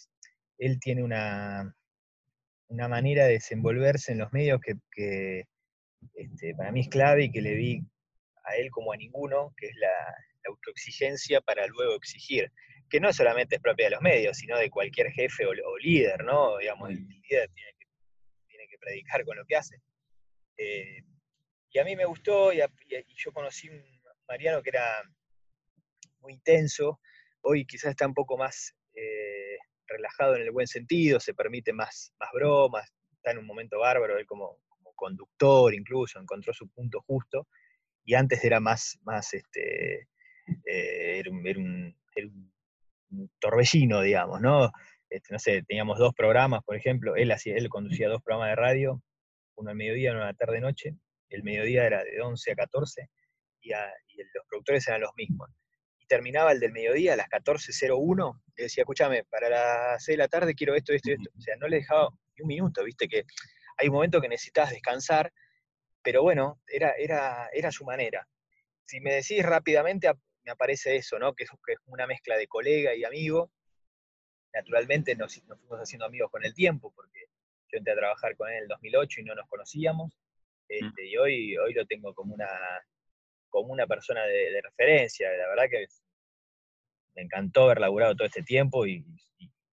él 0.58 0.80
tiene 0.80 1.04
una, 1.04 1.76
una 2.68 2.88
manera 2.88 3.26
de 3.26 3.34
desenvolverse 3.34 4.12
en 4.12 4.20
los 4.20 4.32
medios 4.32 4.60
que, 4.62 5.46
este, 6.14 6.56
para 6.56 6.72
mí 6.72 6.82
es 6.82 6.90
clave 6.90 7.26
y 7.26 7.32
que 7.32 7.42
le 7.42 7.56
vi 7.56 7.84
a 8.44 8.56
él 8.56 8.70
como 8.72 8.94
a 8.94 8.98
ninguno, 8.98 9.54
que 9.58 9.68
es 9.68 9.76
la, 9.78 9.92
autoexigencia 10.44 11.40
para 11.40 11.68
luego 11.68 11.94
exigir, 11.94 12.52
que 12.90 13.00
no 13.00 13.14
solamente 13.14 13.58
es 13.58 13.62
propia 13.62 13.86
de 13.86 13.92
los 13.92 14.02
medios, 14.02 14.36
sino 14.38 14.58
de 14.58 14.72
cualquier 14.72 15.12
jefe 15.12 15.46
o, 15.46 15.78
líder, 15.78 16.24
¿no? 16.24 16.58
Digamos, 16.58 16.90
el, 16.90 17.08
líder 17.08 17.48
tiene 17.54 17.72
que, 17.78 17.86
tiene 18.48 18.68
que, 18.68 18.78
predicar 18.80 19.24
con 19.24 19.38
lo 19.38 19.46
que 19.46 19.56
hace. 19.56 19.76
Eh, 20.58 21.04
y 21.70 21.78
a 21.78 21.84
mí 21.84 21.96
me 21.96 22.06
gustó 22.06 22.52
y, 22.52 22.60
y 22.60 23.16
yo 23.16 23.32
conocí 23.32 23.70
un, 23.70 23.84
Mariano, 24.28 24.64
que 24.64 24.70
era 24.70 25.04
muy 26.22 26.34
intenso, 26.34 27.02
hoy 27.42 27.66
quizás 27.66 27.92
está 27.92 28.08
un 28.08 28.14
poco 28.14 28.38
más 28.38 28.74
eh, 28.94 29.58
relajado 29.88 30.36
en 30.36 30.44
el 30.44 30.52
buen 30.52 30.68
sentido, 30.68 31.20
se 31.20 31.34
permite 31.34 31.74
más, 31.74 32.14
más 32.18 32.30
bromas, 32.34 32.90
está 33.14 33.32
en 33.32 33.40
un 33.40 33.46
momento 33.46 33.80
bárbaro, 33.80 34.18
él 34.18 34.26
como, 34.26 34.60
conductor 34.96 35.74
incluso, 35.74 36.20
encontró 36.20 36.54
su 36.54 36.70
punto 36.70 37.02
justo, 37.02 37.48
y 38.04 38.16
antes 38.16 38.44
era 38.44 38.60
más, 38.60 39.00
más 39.04 39.34
este, 39.34 40.08
eh, 40.66 41.20
era, 41.20 41.32
un, 41.32 41.96
torbellino, 43.40 44.02
digamos, 44.02 44.42
¿no? 44.42 44.72
Este, 45.10 45.34
no 45.34 45.40
sé, 45.40 45.64
teníamos 45.64 46.00
dos 46.00 46.14
programas, 46.14 46.64
por 46.64 46.76
ejemplo, 46.76 47.16
él, 47.16 47.32
hacía, 47.32 47.56
él 47.56 47.70
conducía 47.70 48.08
dos 48.08 48.22
programas 48.22 48.52
de 48.52 48.56
radio, 48.56 49.04
uno 49.56 49.70
al 49.70 49.76
mediodía, 49.76 50.12
uno 50.12 50.24
a 50.24 50.28
la 50.28 50.34
tarde-noche, 50.34 50.96
el 51.30 51.44
mediodía 51.44 51.86
era 51.86 52.04
de 52.04 52.22
11 52.22 52.52
a 52.52 52.56
14, 52.56 53.10
y, 53.62 53.72
los 53.72 54.46
productores 54.48 54.88
eran 54.88 55.02
los 55.02 55.12
mismos. 55.16 55.50
Y 56.00 56.08
terminaba 56.08 56.52
el 56.52 56.60
del 56.60 56.72
mediodía 56.72 57.14
a 57.14 57.18
las 57.18 57.28
14.01 57.28 58.42
y 58.58 58.64
decía, 58.64 58.82
escúchame, 58.82 59.24
para 59.26 59.50
las 59.50 60.04
6 60.04 60.18
de 60.18 60.24
la 60.24 60.28
tarde 60.28 60.56
quiero 60.56 60.76
esto, 60.76 60.94
esto 60.94 61.10
y 61.10 61.14
esto. 61.14 61.30
O 61.38 61.42
sea, 61.42 61.56
no 61.58 61.68
le 61.68 61.78
dejaba 61.78 62.10
ni 62.38 62.44
un 62.44 62.48
minuto, 62.48 62.84
viste 62.84 63.08
que 63.08 63.24
hay 63.78 63.88
un 63.88 63.96
momento 63.96 64.22
que 64.22 64.30
necesitas 64.30 64.70
descansar, 64.70 65.32
pero 66.04 66.24
bueno, 66.24 66.62
era, 66.68 66.94
era, 66.98 67.50
era 67.54 67.72
su 67.72 67.86
manera. 67.86 68.28
Si 68.86 69.00
me 69.00 69.14
decís 69.14 69.44
rápidamente, 69.44 70.12
me 70.44 70.52
aparece 70.52 70.96
eso, 70.96 71.20
¿no? 71.20 71.34
Que 71.34 71.44
es, 71.44 71.50
una 71.86 72.08
mezcla 72.08 72.38
de 72.38 72.48
colega 72.48 72.96
y 72.96 73.04
amigo. 73.04 73.52
Naturalmente 74.54 75.16
nos, 75.16 75.36
fuimos 75.36 75.80
haciendo 75.80 76.06
amigos 76.06 76.30
con 76.32 76.44
el 76.44 76.54
tiempo, 76.54 76.92
porque 76.96 77.26
yo 77.72 77.78
entré 77.78 77.94
a 77.94 77.98
trabajar 77.98 78.36
con 78.36 78.50
él 78.50 78.58
en 78.58 78.62
el 78.64 78.68
2008 78.68 79.22
y 79.22 79.24
no 79.24 79.36
nos 79.36 79.48
conocíamos. 79.48 80.14
Mm. 80.70 80.86
Este, 80.86 81.08
y 81.08 81.18
hoy, 81.18 81.58
hoy 81.58 81.74
lo 81.74 81.86
tengo 81.86 82.14
como 82.14 82.34
una, 82.34 82.50
como 83.50 83.72
una 83.72 83.88
persona 83.88 84.26
de, 84.26 84.62
referencia. 84.62 85.30
La 85.32 85.48
verdad 85.48 85.70
que 85.70 85.86
me 87.16 87.24
encantó 87.24 87.66
haber 87.66 87.80
laburado 87.80 88.16
todo 88.16 88.28
este 88.28 88.44
tiempo 88.44 88.86
y, 88.86 89.06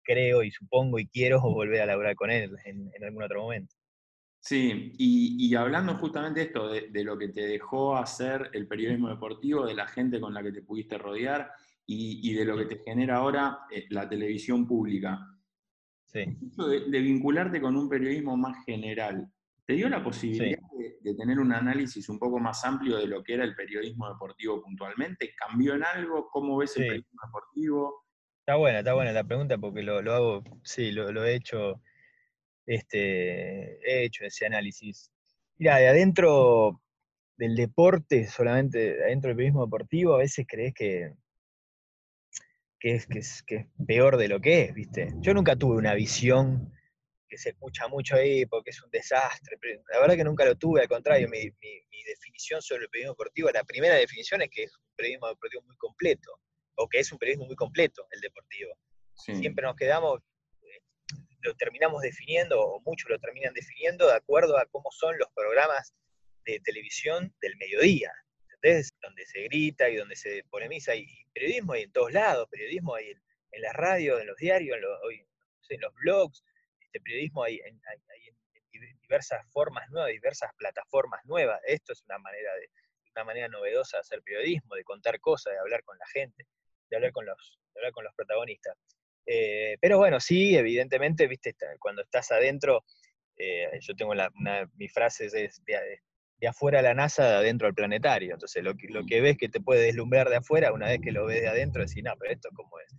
creo 0.04 0.42
y 0.42 0.50
supongo 0.50 0.98
y 0.98 1.08
quiero 1.08 1.40
volver 1.40 1.82
a 1.82 1.86
laburar 1.86 2.14
con 2.14 2.30
él 2.30 2.56
en, 2.64 3.04
algún 3.04 3.22
otro 3.22 3.42
momento. 3.42 3.74
Sí, 4.44 4.92
y, 4.98 5.54
hablando 5.54 5.94
justamente 5.94 6.40
de 6.40 6.46
esto, 6.46 6.68
de, 6.68 7.04
lo 7.04 7.16
que 7.16 7.28
te 7.28 7.46
dejó 7.46 7.96
hacer 7.96 8.50
el 8.52 8.66
periodismo 8.66 9.08
deportivo, 9.08 9.64
de 9.64 9.74
la 9.74 9.86
gente 9.86 10.20
con 10.20 10.34
la 10.34 10.42
que 10.42 10.50
te 10.50 10.62
pudiste 10.62 10.98
rodear 10.98 11.52
y, 11.86 12.34
de 12.34 12.44
lo 12.44 12.56
que 12.58 12.64
te 12.64 12.82
genera 12.84 13.18
ahora 13.18 13.60
eh, 13.70 13.86
la 13.90 14.08
televisión 14.08 14.66
pública. 14.66 15.20
Sí. 16.06 16.24
de, 16.26 17.00
vincularte 17.00 17.60
con 17.60 17.76
un 17.76 17.88
periodismo 17.88 18.36
más 18.36 18.64
general, 18.66 19.30
¿Te 19.64 19.74
dio 19.74 19.88
la 19.88 20.02
posibilidad 20.02 20.58
de, 21.02 21.14
tener 21.14 21.38
un 21.38 21.52
análisis 21.52 22.08
un 22.08 22.18
poco 22.18 22.38
más 22.40 22.64
amplio 22.64 22.96
de 22.96 23.06
lo 23.06 23.22
que 23.22 23.34
era 23.34 23.44
el 23.44 23.54
periodismo 23.54 24.08
deportivo 24.08 24.60
puntualmente? 24.60 25.32
¿Cambió 25.36 25.74
en 25.74 25.84
algo? 25.84 26.28
¿Cómo 26.30 26.56
ves 26.56 26.76
el 26.76 26.82
periodismo 26.82 27.20
deportivo? 27.26 28.04
Está 28.40 28.56
buena, 28.56 28.80
está 28.80 28.94
buena 28.94 29.12
la 29.12 29.22
pregunta 29.22 29.56
porque 29.58 29.82
lo, 29.82 29.98
hago, 30.12 30.42
sí, 30.64 30.90
lo, 30.90 31.24
he 31.24 31.36
hecho, 31.36 31.80
este, 32.66 33.78
he 33.82 34.04
hecho 34.04 34.24
ese 34.24 34.46
análisis. 34.46 35.10
Mira, 35.58 35.76
de 35.78 35.88
adentro 35.88 36.80
del 37.36 37.56
deporte, 37.56 38.26
solamente 38.26 39.02
adentro 39.02 39.28
del 39.28 39.36
periodismo 39.36 39.64
deportivo, 39.64 40.14
a 40.14 40.18
veces 40.18 40.46
crees 40.48 40.74
que, 40.74 41.12
que, 42.78 42.94
es, 42.94 43.06
que, 43.06 43.18
es, 43.18 43.42
que 43.42 43.56
es 43.56 43.66
peor 43.86 44.16
de 44.16 44.28
lo 44.28 44.40
que 44.40 44.62
es, 44.62 44.74
¿viste? 44.74 45.12
Yo 45.20 45.34
nunca 45.34 45.56
tuve 45.56 45.76
una 45.76 45.94
visión 45.94 46.72
que 47.32 47.38
se 47.38 47.48
escucha 47.48 47.88
mucho 47.88 48.16
ahí 48.16 48.44
porque 48.44 48.70
es 48.70 48.82
un 48.82 48.90
desastre. 48.90 49.56
Pero 49.58 49.82
la 49.90 50.00
verdad 50.00 50.16
que 50.16 50.24
nunca 50.24 50.44
lo 50.44 50.54
tuve, 50.54 50.82
al 50.82 50.88
contrario, 50.88 51.28
mi, 51.30 51.50
definición 52.04 52.60
sobre 52.60 52.82
el 52.84 52.90
periodismo 52.90 53.14
deportivo, 53.14 53.50
la 53.50 53.64
primera 53.64 53.94
definición 53.94 54.42
es 54.42 54.50
que 54.50 54.64
es 54.64 54.76
un 54.76 54.84
periodismo 54.96 55.28
deportivo 55.28 55.62
muy 55.62 55.76
completo, 55.76 56.30
o 56.74 56.86
que 56.86 56.98
es 56.98 57.10
un 57.10 57.18
periodismo 57.18 57.46
muy 57.46 57.56
completo 57.56 58.06
el 58.10 58.20
deportivo. 58.20 58.74
Siempre 59.14 59.64
nos 59.64 59.76
quedamos, 59.76 60.20
lo 61.42 61.54
terminamos 61.54 62.02
definiendo, 62.02 62.60
o 62.60 62.80
muchos 62.80 63.10
lo 63.10 63.18
terminan 63.18 63.54
definiendo, 63.54 64.06
de 64.06 64.14
acuerdo 64.14 64.58
a 64.58 64.66
cómo 64.66 64.90
son 64.90 65.18
los 65.18 65.28
programas 65.34 65.94
de 66.44 66.60
televisión 66.60 67.34
del 67.40 67.56
mediodía. 67.56 68.12
¿Entendés? 68.54 68.92
Donde 69.02 69.26
se 69.26 69.42
grita 69.42 69.88
y 69.88 69.96
donde 69.96 70.16
se 70.16 70.44
polemiza, 70.50 70.94
y 70.94 71.06
periodismo 71.34 71.72
hay 71.74 71.82
en 71.82 71.92
todos 71.92 72.12
lados, 72.12 72.48
periodismo 72.48 72.94
hay 72.94 73.10
en, 73.10 73.22
en 73.52 73.62
la 73.62 73.72
radio, 73.72 74.18
en 74.20 74.26
los 74.26 74.36
diarios, 74.36 74.78
en, 74.78 75.26
en 75.68 75.80
los 75.80 75.94
blogs, 75.94 76.44
este 76.92 77.00
periodismo 77.00 77.42
hay, 77.42 77.58
en, 77.64 77.80
diversas 79.00 79.46
formas 79.50 79.88
nuevas, 79.90 80.10
diversas 80.10 80.50
plataformas 80.56 81.24
nuevas. 81.24 81.60
Esto 81.66 81.92
es 81.92 82.02
una 82.04 82.18
manera, 82.18 82.54
de, 82.54 82.68
una 83.14 83.24
manera 83.24 83.48
novedosa 83.48 83.98
de 83.98 84.00
hacer 84.02 84.22
periodismo, 84.22 84.74
de 84.74 84.84
contar 84.84 85.20
cosas, 85.20 85.52
de 85.52 85.58
hablar 85.58 85.82
con 85.84 85.98
la 85.98 86.06
gente, 86.06 86.46
de 86.88 86.96
hablar 86.96 87.12
con 87.12 87.26
los, 87.26 87.58
hablar 87.74 87.92
con 87.92 88.04
los 88.04 88.14
protagonistas. 88.14 88.76
Eh, 89.26 89.76
pero 89.80 89.98
bueno, 89.98 90.20
sí, 90.20 90.56
evidentemente, 90.56 91.26
viste, 91.26 91.54
cuando 91.78 92.02
estás 92.02 92.30
adentro, 92.32 92.84
eh, 93.36 93.68
yo 93.80 93.94
tengo 93.94 94.14
la, 94.14 94.30
una, 94.38 94.68
mi 94.76 94.88
frase 94.88 95.26
es 95.26 95.32
de, 95.32 95.50
de, 95.66 96.48
afuera 96.48 96.80
a 96.80 96.82
la 96.82 96.94
NASA, 96.94 97.28
de 97.28 97.36
adentro 97.36 97.68
al 97.68 97.74
planetario. 97.74 98.34
Entonces, 98.34 98.64
lo 98.64 98.74
que, 98.76 98.88
lo 98.88 99.04
que 99.06 99.20
ves 99.20 99.36
que 99.38 99.48
te 99.48 99.60
puede 99.60 99.82
deslumbrar 99.82 100.28
de 100.28 100.36
afuera, 100.36 100.72
una 100.72 100.88
vez 100.88 101.00
que 101.00 101.12
lo 101.12 101.26
ves 101.26 101.42
de 101.42 101.48
adentro, 101.48 101.84
decís, 101.84 102.02
no, 102.02 102.14
pero 102.18 102.32
esto 102.32 102.48
cómo 102.54 102.80
es. 102.80 102.92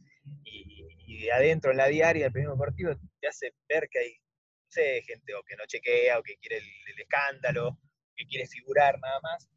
Y, 0.44 0.88
y 1.06 1.24
de 1.24 1.32
adentro 1.32 1.72
en 1.72 1.78
la 1.78 1.88
diaria, 1.88 2.28
el 2.28 2.32
primer 2.32 2.58
partido, 2.58 2.96
te 3.20 3.28
hace 3.28 3.54
ver 3.68 3.88
que 3.90 4.00
hay, 4.00 4.12
no 4.12 4.70
sé, 4.70 5.02
gente 5.04 5.34
o 5.36 5.44
que 5.44 5.56
no 5.56 5.66
chequea, 5.66 6.20
o 6.20 6.24
que 6.24 6.38
quiere 6.38 6.58
el, 6.58 7.00
escándalo, 7.00 7.78
que 8.16 8.26
quiere 8.26 8.48
figurar 8.48 9.00
nada 9.00 9.20
más. 9.22 9.48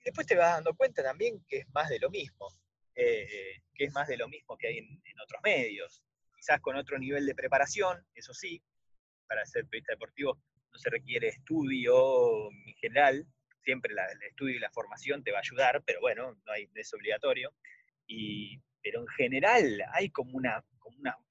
Y 0.00 0.04
después 0.04 0.26
te 0.26 0.36
vas 0.36 0.54
dando 0.54 0.74
cuenta 0.74 1.02
también 1.02 1.44
que 1.48 1.58
es 1.58 1.68
más 1.72 1.88
de 1.88 1.98
lo 1.98 2.10
mismo. 2.10 2.48
Eh, 2.96 3.62
que 3.74 3.84
es 3.84 3.92
más 3.92 4.06
de 4.06 4.16
lo 4.16 4.28
mismo 4.28 4.56
que 4.56 4.68
hay 4.68 4.78
en, 4.78 5.20
otros 5.20 5.40
medios, 5.42 6.02
quizás 6.36 6.60
con 6.60 6.76
otro 6.76 6.98
nivel 6.98 7.26
de 7.26 7.34
preparación, 7.34 8.06
eso 8.14 8.32
sí, 8.32 8.62
para 9.26 9.44
ser 9.46 9.66
periodista 9.66 9.92
deportivo 9.92 10.40
no 10.72 10.78
se 10.78 10.90
requiere 10.90 11.28
estudio 11.28 12.50
en 12.50 12.74
general, 12.74 13.26
siempre 13.64 13.92
el 13.92 14.22
estudio 14.22 14.56
y 14.56 14.60
la 14.60 14.70
formación 14.70 15.24
te 15.24 15.32
va 15.32 15.38
a 15.38 15.40
ayudar, 15.40 15.82
pero 15.84 16.00
bueno, 16.00 16.34
no 16.44 16.52
hay, 16.52 16.68
es 16.74 16.92
obligatorio. 16.92 17.54
Y, 18.06 18.60
pero 18.82 19.00
en 19.00 19.08
general 19.08 19.82
hay 19.92 20.10
como 20.10 20.36
una, 20.36 20.62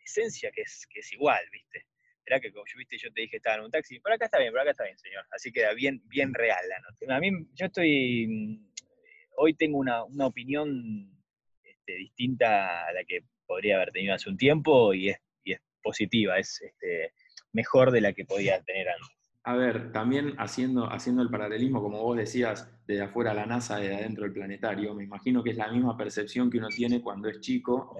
esencia 0.03 0.51
que 0.51 0.61
es, 0.61 0.87
que 0.89 0.99
es 0.99 1.13
igual, 1.13 1.43
¿viste? 1.51 1.85
Será 2.25 2.39
que 2.39 2.51
como 2.51 2.65
yo, 2.65 2.77
¿viste? 2.77 2.97
yo 2.97 3.11
te 3.13 3.21
dije 3.21 3.31
que 3.31 3.37
estaba 3.37 3.57
en 3.57 3.63
un 3.63 3.71
taxi, 3.71 3.99
por 3.99 4.11
acá 4.11 4.25
está 4.25 4.39
bien, 4.39 4.51
por 4.51 4.61
acá 4.61 4.71
está 4.71 4.85
bien, 4.85 4.97
señor. 4.97 5.25
Así 5.31 5.51
queda 5.51 5.73
bien, 5.73 6.01
bien 6.07 6.33
real 6.33 6.67
la 6.67 6.79
nota. 6.79 7.15
A 7.15 7.19
mí, 7.19 7.29
yo 7.53 7.67
estoy, 7.67 8.59
hoy 9.37 9.53
tengo 9.53 9.77
una 9.77 10.25
opinión 10.25 11.12
este, 11.85 11.97
distinta 11.97 12.87
a 12.87 12.93
la 12.93 13.03
que 13.05 13.25
podría 13.45 13.75
haber 13.75 13.91
tenido 13.91 14.15
hace 14.15 14.29
un 14.29 14.37
tiempo 14.37 14.93
y 14.93 15.09
es, 15.09 15.17
positiva, 15.81 16.39
es 16.39 16.61
este, 16.61 17.11
mejor 17.51 17.91
de 17.91 17.99
la 17.99 18.13
que 18.13 18.23
podía 18.23 18.61
tener 18.63 18.87
antes. 18.87 19.09
A 19.43 19.57
ver, 19.57 19.91
también 19.91 20.33
haciendo, 20.37 20.89
haciendo 20.89 21.21
el 21.21 21.29
paralelismo, 21.29 21.81
como 21.81 22.01
vos 22.01 22.15
decías, 22.15 22.73
desde 22.87 23.03
afuera 23.03 23.33
la 23.33 23.45
NASA, 23.45 23.79
desde 23.79 23.95
adentro 23.95 24.23
del 24.23 24.31
planetario, 24.31 24.95
me 24.95 25.03
imagino 25.03 25.43
que 25.43 25.49
es 25.49 25.57
la 25.57 25.69
misma 25.69 25.97
percepción 25.97 26.49
que 26.49 26.59
uno 26.59 26.69
tiene 26.69 27.01
cuando 27.01 27.27
es 27.27 27.41
chico 27.41 27.97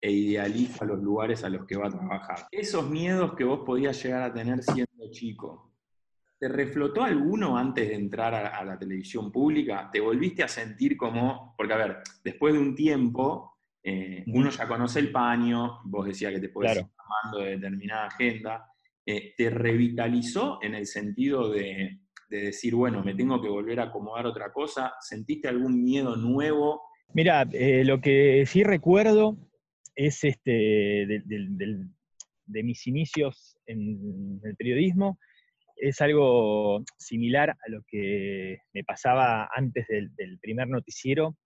e 0.00 0.10
idealiza 0.10 0.86
los 0.86 0.98
lugares 1.02 1.44
a 1.44 1.50
los 1.50 1.66
que 1.66 1.76
va 1.76 1.88
a 1.88 1.90
trabajar. 1.90 2.46
Esos 2.50 2.88
miedos 2.88 3.34
que 3.34 3.44
vos 3.44 3.60
podías 3.66 4.02
llegar 4.02 4.22
a 4.22 4.32
tener 4.32 4.62
siendo 4.62 5.10
chico, 5.10 5.65
¿te 6.38 6.48
reflotó 6.48 7.02
alguno 7.02 7.56
antes 7.56 7.88
de 7.88 7.94
entrar 7.94 8.34
a, 8.34 8.64
la 8.64 8.78
televisión 8.78 9.32
pública? 9.32 9.88
¿Te 9.92 10.00
volviste 10.00 10.42
a 10.42 10.48
sentir 10.48 10.96
como, 10.96 11.54
porque 11.56 11.72
a 11.72 11.78
ver, 11.78 11.96
después 12.22 12.52
de 12.54 12.60
un 12.60 12.74
tiempo, 12.74 13.58
eh, 13.82 14.24
uno 14.26 14.50
ya 14.50 14.68
conoce 14.68 15.00
el 15.00 15.10
paño, 15.10 15.80
vos 15.84 16.06
decías 16.06 16.32
que 16.32 16.40
te 16.40 16.48
podés 16.48 16.76
ir 16.76 16.84
llamando 16.84 17.44
de 17.44 17.50
determinada 17.52 18.06
agenda, 18.06 18.66
eh, 19.06 19.34
¿te 19.36 19.50
revitalizó 19.50 20.58
en 20.62 20.74
el 20.74 20.86
sentido 20.86 21.50
de, 21.50 22.00
decir, 22.28 22.74
bueno, 22.74 23.04
me 23.04 23.14
tengo 23.14 23.40
que 23.40 23.48
volver 23.48 23.78
a 23.80 23.84
acomodar 23.84 24.26
otra 24.26 24.52
cosa? 24.52 24.94
¿Sentiste 25.00 25.48
algún 25.48 25.84
miedo 25.84 26.16
nuevo? 26.16 26.82
Mira, 27.14 27.48
eh, 27.52 27.84
lo 27.84 28.00
que 28.00 28.44
sí 28.46 28.64
recuerdo 28.64 29.36
es 29.94 30.24
este, 30.24 31.22
de 31.24 32.62
mis 32.62 32.86
inicios 32.88 33.56
en 33.66 34.40
el 34.42 34.56
periodismo, 34.56 35.18
es 35.76 36.00
algo 36.00 36.82
similar 36.96 37.50
a 37.50 37.70
lo 37.70 37.82
que 37.86 38.58
me 38.72 38.82
pasaba 38.82 39.48
antes 39.54 39.86
del, 39.88 40.38
primer 40.40 40.68
noticiero, 40.68 41.36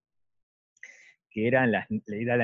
que 1.28 1.46
era 1.46 1.66
la, 1.66 1.86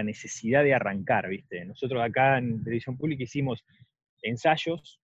necesidad 0.03 0.65
de 0.65 0.75
arrancar, 0.75 1.29
¿viste? 1.29 1.65
Nosotros 1.65 2.03
acá 2.03 2.39
en 2.39 2.63
Televisión 2.63 2.97
Pública 2.97 3.23
hicimos 3.23 3.65
ensayos 4.23 5.01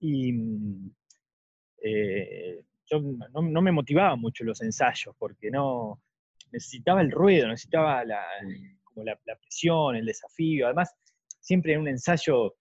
y 0.00 0.32
mm, 0.32 0.90
eh, 1.82 2.60
yo 2.90 3.00
no, 3.00 3.62
me 3.62 3.72
motivaba 3.72 4.16
mucho 4.16 4.44
los 4.44 4.60
ensayos 4.62 5.14
porque 5.18 5.50
no 5.50 6.02
necesitaba 6.50 7.00
el 7.00 7.12
ruido, 7.12 7.48
necesitaba 7.48 8.04
la, 8.04 8.24
como 8.82 9.04
la, 9.04 9.16
presión, 9.40 9.94
el 9.94 10.06
desafío. 10.06 10.66
Además, 10.66 10.92
siempre 11.38 11.74
en 11.74 11.80
un 11.80 11.88
ensayo 11.88 12.56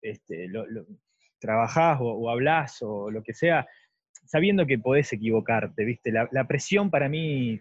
este, 0.00 0.48
trabajás 1.44 1.98
o, 2.00 2.30
hablás 2.30 2.78
o 2.80 3.10
lo 3.10 3.22
que 3.22 3.34
sea, 3.34 3.68
sabiendo 4.24 4.64
que 4.66 4.78
podés 4.78 5.12
equivocarte, 5.12 5.84
¿viste? 5.84 6.10
La, 6.10 6.46
presión 6.46 6.90
para 6.90 7.06
mí 7.06 7.60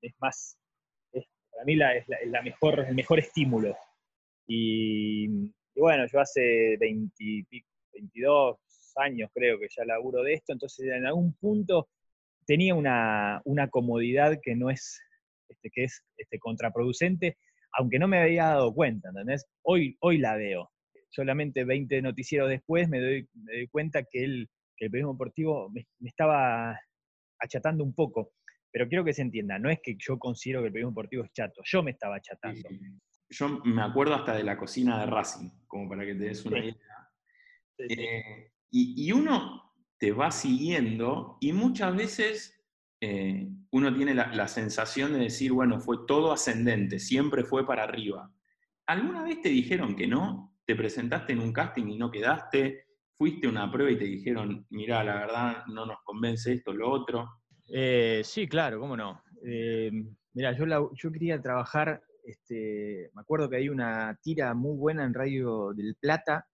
es 0.00 0.14
más, 0.20 0.58
para 1.12 1.64
mí 1.66 1.76
la, 1.76 1.94
es 1.96 2.06
la, 2.08 2.40
mejor, 2.40 2.80
el 2.88 2.94
mejor 2.94 3.18
estímulo. 3.18 3.76
Y, 4.46 5.28
bueno, 5.76 6.06
yo 6.10 6.18
hace 6.18 6.78
22 6.78 8.56
años 8.96 9.30
creo 9.34 9.58
que 9.58 9.66
ya 9.68 9.84
laburo 9.84 10.22
de 10.22 10.34
esto, 10.34 10.54
entonces 10.54 10.86
en 10.86 11.04
algún 11.04 11.34
punto 11.34 11.90
tenía 12.46 12.74
una, 12.74 13.42
comodidad 13.70 14.38
que 14.42 14.56
no 14.56 14.70
es, 14.70 14.98
este, 15.50 15.68
que 15.70 15.84
es 15.84 16.02
este, 16.16 16.38
contraproducente, 16.38 17.36
aunque 17.72 17.98
no 17.98 18.08
me 18.08 18.18
había 18.18 18.44
dado 18.44 18.72
cuenta, 18.72 19.10
¿entendés? 19.10 19.46
Hoy, 19.62 19.98
hoy 20.00 20.16
la 20.18 20.36
veo 20.36 20.70
solamente 21.14 21.64
20 21.64 22.02
noticieros 22.02 22.48
después 22.48 22.88
me 22.88 23.00
doy, 23.00 23.28
cuenta 23.70 24.02
que, 24.02 24.24
el 24.24 24.48
periodismo 24.76 25.12
deportivo 25.12 25.70
me, 25.70 25.86
estaba 26.00 26.78
achatando 27.38 27.84
un 27.84 27.94
poco. 27.94 28.32
Pero 28.72 28.88
quiero 28.88 29.04
que 29.04 29.12
se 29.12 29.22
entienda, 29.22 29.58
no 29.58 29.70
es 29.70 29.78
que 29.80 29.96
yo 29.96 30.18
considero 30.18 30.60
que 30.60 30.66
el 30.66 30.72
periodismo 30.72 30.90
deportivo 30.90 31.24
es 31.24 31.32
chato, 31.32 31.62
yo 31.64 31.82
me 31.82 31.92
estaba 31.92 32.16
achatando. 32.16 32.68
Yo 33.30 33.48
me 33.64 33.82
acuerdo 33.82 34.14
hasta 34.14 34.34
de 34.34 34.42
la 34.42 34.58
cocina 34.58 35.00
de 35.00 35.06
Racing, 35.06 35.48
como 35.66 35.88
para 35.88 36.04
que 36.04 36.14
te 36.14 36.24
des 36.24 36.44
una 36.44 36.58
idea. 36.58 37.08
Eh, 37.78 38.50
y, 38.70 39.12
uno 39.12 39.72
te 39.98 40.10
va 40.10 40.30
siguiendo 40.32 41.38
y 41.40 41.52
muchas 41.52 41.94
veces 41.94 42.64
eh, 43.00 43.48
uno 43.70 43.94
tiene 43.94 44.14
la, 44.14 44.34
la, 44.34 44.48
sensación 44.48 45.12
de 45.12 45.20
decir, 45.20 45.52
bueno, 45.52 45.80
fue 45.80 45.98
todo 46.06 46.32
ascendente, 46.32 46.98
siempre 46.98 47.44
fue 47.44 47.64
para 47.66 47.84
arriba. 47.84 48.32
¿Alguna 48.86 49.22
vez 49.22 49.40
te 49.40 49.48
dijeron 49.48 49.94
que 49.94 50.06
no? 50.06 50.53
Te 50.66 50.74
presentaste 50.74 51.32
en 51.32 51.40
un 51.40 51.52
casting 51.52 51.86
y 51.88 51.98
no 51.98 52.10
quedaste, 52.10 52.86
fuiste 53.16 53.46
a 53.46 53.50
una 53.50 53.70
prueba 53.70 53.90
y 53.90 53.98
te 53.98 54.04
dijeron, 54.04 54.66
mira, 54.70 55.04
la 55.04 55.14
verdad 55.14 55.66
no 55.66 55.86
nos 55.86 55.98
convence 56.04 56.52
esto, 56.52 56.72
lo 56.72 56.90
otro. 56.90 57.42
Eh, 57.68 58.22
sí, 58.24 58.48
claro, 58.48 58.80
cómo 58.80 58.96
no. 58.96 59.22
Eh, 59.44 59.90
mira, 60.32 60.52
yo, 60.52 60.92
yo 60.94 61.12
quería 61.12 61.40
trabajar, 61.40 62.02
este, 62.24 63.10
me 63.14 63.20
acuerdo 63.20 63.48
que 63.48 63.56
hay 63.56 63.68
una 63.68 64.18
tira 64.22 64.54
muy 64.54 64.76
buena 64.76 65.04
en 65.04 65.14
Radio 65.14 65.72
del 65.74 65.96
Plata, 65.96 66.46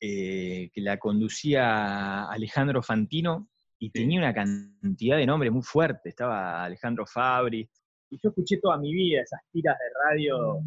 eh, 0.00 0.70
que 0.72 0.80
la 0.80 0.98
conducía 0.98 2.24
Alejandro 2.24 2.82
Fantino, 2.82 3.48
y 3.78 3.90
tenía 3.90 4.20
una 4.20 4.34
cantidad 4.34 5.16
de 5.16 5.26
nombres 5.26 5.52
muy 5.52 5.62
fuertes, 5.62 6.10
estaba 6.10 6.64
Alejandro 6.64 7.06
Fabri, 7.06 7.68
y 8.10 8.18
yo 8.22 8.28
escuché 8.28 8.58
toda 8.58 8.76
mi 8.78 8.92
vida 8.92 9.22
esas 9.22 9.40
tiras 9.50 9.76
de 9.78 9.84
radio 10.04 10.60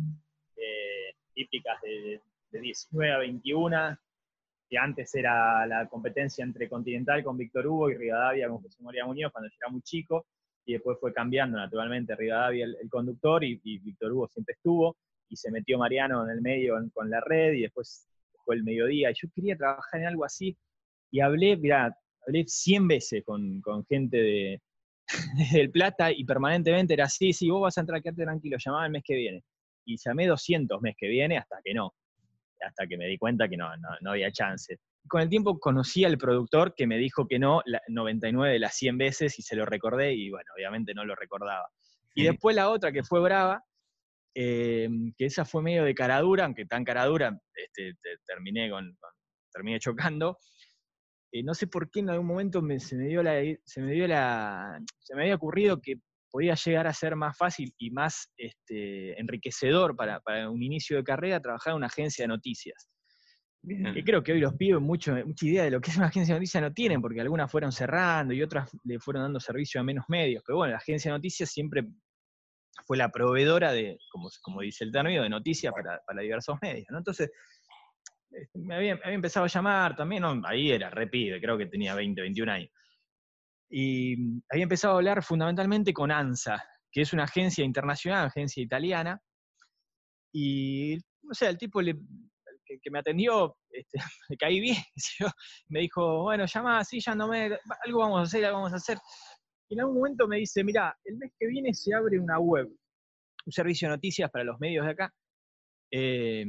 típicas 1.34 1.82
de, 1.82 2.22
de 2.54 2.62
19 2.62 3.14
a 3.14 3.18
21, 3.18 3.98
que 4.70 4.78
antes 4.78 5.14
era 5.16 5.66
la 5.66 5.88
competencia 5.90 6.44
entre 6.44 6.70
Continental 6.70 7.24
con 7.24 7.36
Víctor 7.36 7.68
Hugo 7.68 7.90
y 7.90 7.96
Rivadavia 7.96 8.48
con 8.48 8.62
José 8.62 8.82
María 8.84 9.06
Muñoz 9.06 9.32
cuando 9.32 9.50
yo 9.50 9.56
era 9.60 9.72
muy 9.72 9.82
chico, 9.82 10.28
y 10.66 10.74
después 10.74 10.98
fue 11.02 11.12
cambiando 11.14 11.58
naturalmente 11.58 12.16
Rivadavia 12.16 12.66
el, 12.66 12.90
conductor 12.90 13.44
y, 13.44 13.58
Víctor 13.80 14.14
Hugo 14.14 14.28
siempre 14.28 14.54
estuvo, 14.54 14.96
y 15.28 15.36
se 15.36 15.52
metió 15.52 15.78
Mariano 15.80 16.24
en 16.24 16.30
el 16.30 16.42
medio 16.42 16.76
con 16.94 17.10
la 17.10 17.20
red 17.22 17.54
y 17.54 17.62
después 17.64 18.08
fue 18.46 18.56
el 18.56 18.64
mediodía. 18.64 19.10
Y 19.10 19.16
yo 19.16 19.28
quería 19.34 19.58
trabajar 19.58 20.02
en 20.02 20.08
algo 20.08 20.26
así 20.26 20.56
y 21.10 21.22
hablé, 21.22 21.58
mira, 21.58 21.98
hablé 22.28 22.46
100 22.48 22.88
veces 22.88 23.24
con, 23.26 23.62
gente 23.90 24.18
de, 24.18 24.62
Plata 25.74 26.12
y 26.12 26.24
permanentemente 26.24 26.94
era 26.94 27.06
así, 27.06 27.34
sí, 27.34 27.50
vos 27.50 27.64
vas 27.64 27.78
a 27.78 27.82
entrar, 27.82 28.02
quédate 28.02 28.24
tranquilo, 28.24 28.58
llamaba 28.64 28.86
el 28.86 28.92
mes 28.92 29.04
que 29.04 29.16
viene. 29.16 29.44
Y 29.86 29.98
llamé 29.98 30.28
200 30.28 30.82
mes 30.82 30.96
que 30.98 31.08
viene 31.08 31.38
hasta 31.38 31.60
que 31.64 31.74
no 31.74 31.94
hasta 32.66 32.88
que 32.88 32.98
me 32.98 33.08
di 33.08 33.18
cuenta 33.18 33.48
que 33.48 33.58
no, 33.58 33.70
no, 34.02 34.12
había 34.12 34.32
chance. 34.32 34.78
Con 35.08 35.22
el 35.22 35.30
tiempo 35.30 35.60
conocí 35.60 36.06
al 36.06 36.18
productor 36.18 36.74
que 36.76 36.88
me 36.88 36.98
dijo 36.98 37.28
que 37.28 37.40
no 37.40 37.62
99 37.88 38.54
de 38.54 38.60
las 38.60 38.76
100 38.76 38.98
veces 38.98 39.38
y 39.40 39.42
se 39.42 39.56
lo 39.56 39.66
recordé 39.66 40.14
y 40.14 40.30
bueno, 40.30 40.50
obviamente 40.56 40.94
no 40.94 41.06
lo 41.06 41.16
recordaba. 41.16 41.68
Y 42.16 42.24
después 42.24 42.56
la 42.56 42.70
otra 42.70 42.92
que 42.92 43.04
fue 43.04 43.20
brava, 43.20 43.64
eh, 44.36 44.90
que 45.18 45.26
esa 45.26 45.46
fue 45.46 45.62
medio 45.62 45.84
de 45.84 45.96
caradura, 45.96 46.46
aunque 46.46 46.66
tan 46.66 46.84
caradura, 46.84 47.38
este, 47.54 47.96
terminé, 48.26 48.70
con, 48.70 48.98
terminé 49.52 49.80
chocando. 49.80 50.38
Eh, 51.32 51.44
no 51.44 51.54
sé 51.54 51.68
por 51.68 51.90
qué 51.90 52.00
en 52.02 52.10
algún 52.10 52.28
momento 52.28 52.62
se, 52.80 52.96
me 52.96 53.08
dio 53.08 53.24
la, 53.24 53.42
se, 53.66 53.82
me 53.82 53.94
dio 53.94 54.08
la, 54.08 54.80
se 55.00 55.16
me 55.16 55.24
había 55.24 55.36
ocurrido 55.36 55.82
que 55.82 55.96
podía 56.34 56.56
llegar 56.56 56.88
a 56.88 56.94
ser 56.94 57.16
más 57.16 57.38
fácil 57.38 57.72
y 57.78 57.92
más 57.92 58.34
este, 58.38 59.20
enriquecedor 59.22 59.96
para, 59.96 60.20
un 60.50 60.64
inicio 60.64 60.98
de 60.98 61.04
carrera 61.04 61.40
trabajar 61.40 61.74
en 61.74 61.78
una 61.78 61.86
agencia 61.86 62.24
de 62.24 62.28
noticias. 62.28 62.90
Que 63.62 64.04
creo 64.04 64.24
que 64.24 64.34
hoy 64.34 64.40
los 64.40 64.56
pibes 64.56 64.82
mucho, 64.82 65.16
mucha 65.26 65.46
idea 65.46 65.64
de 65.64 65.70
lo 65.70 65.80
que 65.80 65.92
es 65.92 65.98
una 65.98 66.08
agencia 66.08 66.34
de 66.34 66.40
noticias 66.40 66.64
no 66.64 66.74
tienen, 66.74 67.02
porque 67.02 67.22
algunas 67.22 67.52
fueron 67.52 67.72
cerrando 67.72 68.34
y 68.34 68.42
otras 68.42 68.68
le 68.84 69.00
fueron 69.00 69.22
dando 69.22 69.40
servicio 69.40 69.80
a 69.80 69.84
menos 69.84 70.06
medios. 70.08 70.44
Pero 70.44 70.58
bueno, 70.58 70.72
la 70.72 70.80
agencia 70.80 71.12
de 71.12 71.18
noticias 71.20 71.52
siempre 71.52 71.88
fue 72.88 72.98
la 72.98 73.10
proveedora 73.10 73.72
de, 73.72 74.00
como, 74.12 74.28
como 74.42 74.62
dice 74.62 74.86
el 74.86 74.92
término, 74.92 75.22
de 75.22 75.30
noticias 75.30 75.72
para, 75.72 76.02
para 76.06 76.22
diversos 76.24 76.58
medios. 76.64 76.88
¿no? 76.90 76.98
Entonces, 76.98 77.30
este, 78.32 78.58
me 78.58 78.76
había, 78.76 79.00
empezado 79.06 79.46
a 79.46 79.50
llamar 79.50 79.96
también, 79.96 80.24
ahí 80.46 80.72
era 80.72 80.90
repide, 80.90 81.40
creo 81.40 81.60
que 81.60 81.68
tenía 81.68 81.94
20, 81.94 82.22
21 82.22 82.52
años. 82.52 82.72
Y 83.76 84.14
había 84.52 84.64
empezado 84.64 84.94
a 84.94 84.98
hablar 84.98 85.24
fundamentalmente 85.24 85.94
con 85.94 86.12
ANSA, 86.12 86.64
que 86.92 87.02
es 87.02 87.12
una 87.12 87.24
agencia 87.24 87.66
internacional, 87.66 88.28
agencia 88.28 88.62
italiana, 88.62 89.20
y 90.32 91.00
no 91.24 91.34
sé, 91.34 91.50
el 91.50 91.58
tipo 91.58 91.80
que, 91.80 92.92
me 92.92 93.00
atendió, 93.00 93.58
este, 93.72 93.98
me 94.30 94.38
caí 94.38 94.60
bien, 94.60 94.78
me 95.70 95.80
dijo, 95.80 96.22
bueno, 96.22 96.46
llama, 96.46 96.84
sí, 96.84 97.00
ya 97.00 97.16
no 97.16 97.28
me, 97.28 97.58
algo 97.84 98.00
vamos 98.00 98.20
a 98.20 98.24
hacer, 98.24 98.46
algo 98.46 98.60
vamos 98.60 98.74
a 98.74 98.76
hacer. 98.76 99.00
Y 99.68 99.74
en 99.74 99.80
algún 99.80 99.96
momento 99.96 100.28
me 100.28 100.38
dice, 100.38 100.64
mira, 100.64 100.96
el 101.04 101.18
mes 101.18 101.32
que 101.40 101.48
viene 101.48 101.74
se 101.74 101.96
abre 101.96 102.20
una 102.20 102.38
web, 102.38 102.68
un 102.68 103.52
servicio 103.52 103.88
de 103.88 103.96
noticias 103.96 104.30
para 104.30 104.44
los 104.44 104.60
medios 104.60 104.86
de 104.86 104.92
acá, 104.92 105.12
eh, 105.92 106.46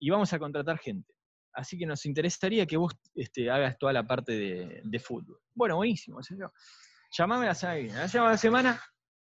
y 0.00 0.08
vamos 0.08 0.32
a 0.32 0.38
contratar 0.38 0.78
gente. 0.78 1.12
Así 1.54 1.78
que 1.78 1.86
nos 1.86 2.06
interesaría 2.06 2.66
que 2.66 2.76
vos 2.76 2.94
este, 3.14 3.50
hagas 3.50 3.78
toda 3.78 3.92
la 3.92 4.06
parte 4.06 4.32
de, 4.82 4.98
fútbol. 4.98 5.38
Bueno, 5.54 5.76
buenísimo, 5.76 6.22
señor. 6.22 6.52
Llamame 7.10 7.46
la 7.46 7.54
semana 7.54 7.76
que 7.76 7.82
viene. 7.84 7.98
La 7.98 8.36
semana, 8.38 8.80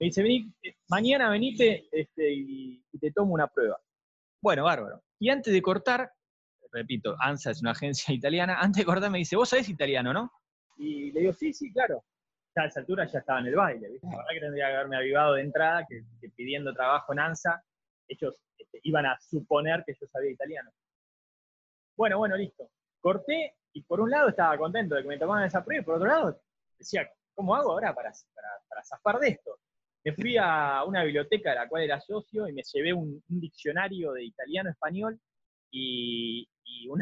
me 0.01 0.07
dice, 0.07 0.23
vení, 0.23 0.53
eh, 0.63 0.77
mañana 0.89 1.31
venite 1.31 1.89
este, 1.91 2.33
y, 2.33 2.83
te 3.01 3.11
tomo 3.13 3.35
una 3.35 3.49
prueba. 3.49 3.81
Bueno, 4.41 4.65
bárbaro. 4.65 5.03
Y 5.19 5.29
antes 5.31 5.53
de 5.53 5.61
cortar, 5.61 6.11
repito, 6.73 7.17
ANSA 7.21 7.51
es 7.51 7.61
una 7.61 7.73
agencia 7.73 8.15
italiana, 8.15 8.59
antes 8.61 8.83
de 8.83 8.87
cortar 8.87 9.11
me 9.11 9.19
dice, 9.19 9.37
vos 9.37 9.49
sabés 9.49 9.69
italiano, 9.69 10.13
¿no? 10.13 10.31
Y 10.77 11.11
le 11.13 11.21
digo, 11.21 11.33
sí, 11.33 11.53
sí, 11.53 11.73
claro. 11.73 12.05
Ya 12.57 12.63
a 12.63 12.67
esa 12.67 12.81
altura 12.81 13.07
ya 13.07 13.19
estaba 13.19 13.41
en 13.41 13.47
el 13.47 13.57
baile. 13.57 13.89
La 14.03 14.11
verdad 14.11 14.25
que 14.33 14.41
tendría 14.41 14.67
que 14.69 14.75
haberme 14.75 14.97
avivado 14.97 15.35
de 15.35 15.43
entrada, 15.43 15.87
que, 15.89 16.05
pidiendo 16.31 16.73
trabajo 16.73 17.13
en 17.13 17.21
ANSA, 17.21 17.63
ellos 18.09 18.41
este, 18.57 18.81
iban 18.85 19.07
a 19.07 19.19
suponer 19.21 19.83
que 19.85 19.95
yo 20.01 20.07
sabía 20.07 20.31
italiano. 20.31 20.71
Bueno, 21.99 22.19
bueno, 22.19 22.37
listo. 22.37 22.71
Corté 23.01 23.57
y 23.73 23.83
por 23.83 24.01
un 24.01 24.09
lado 24.09 24.29
estaba 24.29 24.57
contento 24.57 24.95
de 24.95 25.03
que 25.03 25.09
me 25.09 25.19
tomaban 25.19 25.45
esa 25.45 25.65
prueba 25.65 25.83
y 25.83 25.85
por 25.85 25.97
otro 25.97 26.07
lado 26.07 26.41
decía, 26.79 27.11
¿cómo 27.35 27.57
hago 27.57 27.73
ahora 27.73 27.93
para, 27.93 28.13
para, 28.69 28.85
zafar 28.85 29.19
de 29.19 29.31
esto? 29.31 29.59
Me 30.05 30.13
fui 30.13 30.37
a 30.41 30.85
una 30.85 31.03
biblioteca 31.03 31.51
de 31.51 31.57
la 31.57 31.69
cual 31.69 31.83
era 31.83 32.01
socio 32.01 32.47
y 32.47 32.53
me 32.53 32.63
llevé 32.63 32.93
un, 32.93 33.21
diccionario 33.27 34.13
de 34.13 34.27
italiano-español 34.27 35.19
y, 35.73 36.49
un 36.89 37.01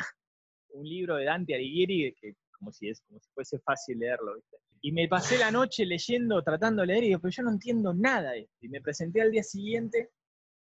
libro 0.82 1.16
de 1.16 1.26
Dante 1.26 1.54
Alighieri, 1.54 2.14
que 2.18 2.34
como 2.58 2.72
si, 2.72 2.88
es, 2.88 3.02
como 3.02 3.20
si 3.20 3.30
fuese 3.32 3.58
fácil 3.58 3.98
leerlo. 3.98 4.34
Y 4.80 4.92
me 4.92 5.08
pasé 5.08 5.36
la 5.36 5.50
noche 5.50 5.84
leyendo, 5.84 6.42
tratando 6.42 6.80
de 6.80 6.86
leer, 6.86 7.04
y 7.04 7.06
dije, 7.08 7.18
pero 7.18 7.32
yo 7.32 7.42
no 7.42 7.50
entiendo 7.50 7.92
nada 7.92 8.32
de 8.32 8.40
esto. 8.40 8.56
Y 8.62 8.68
me 8.70 8.80
presenté 8.80 9.20
al 9.20 9.30
día 9.30 9.42
siguiente 9.42 10.10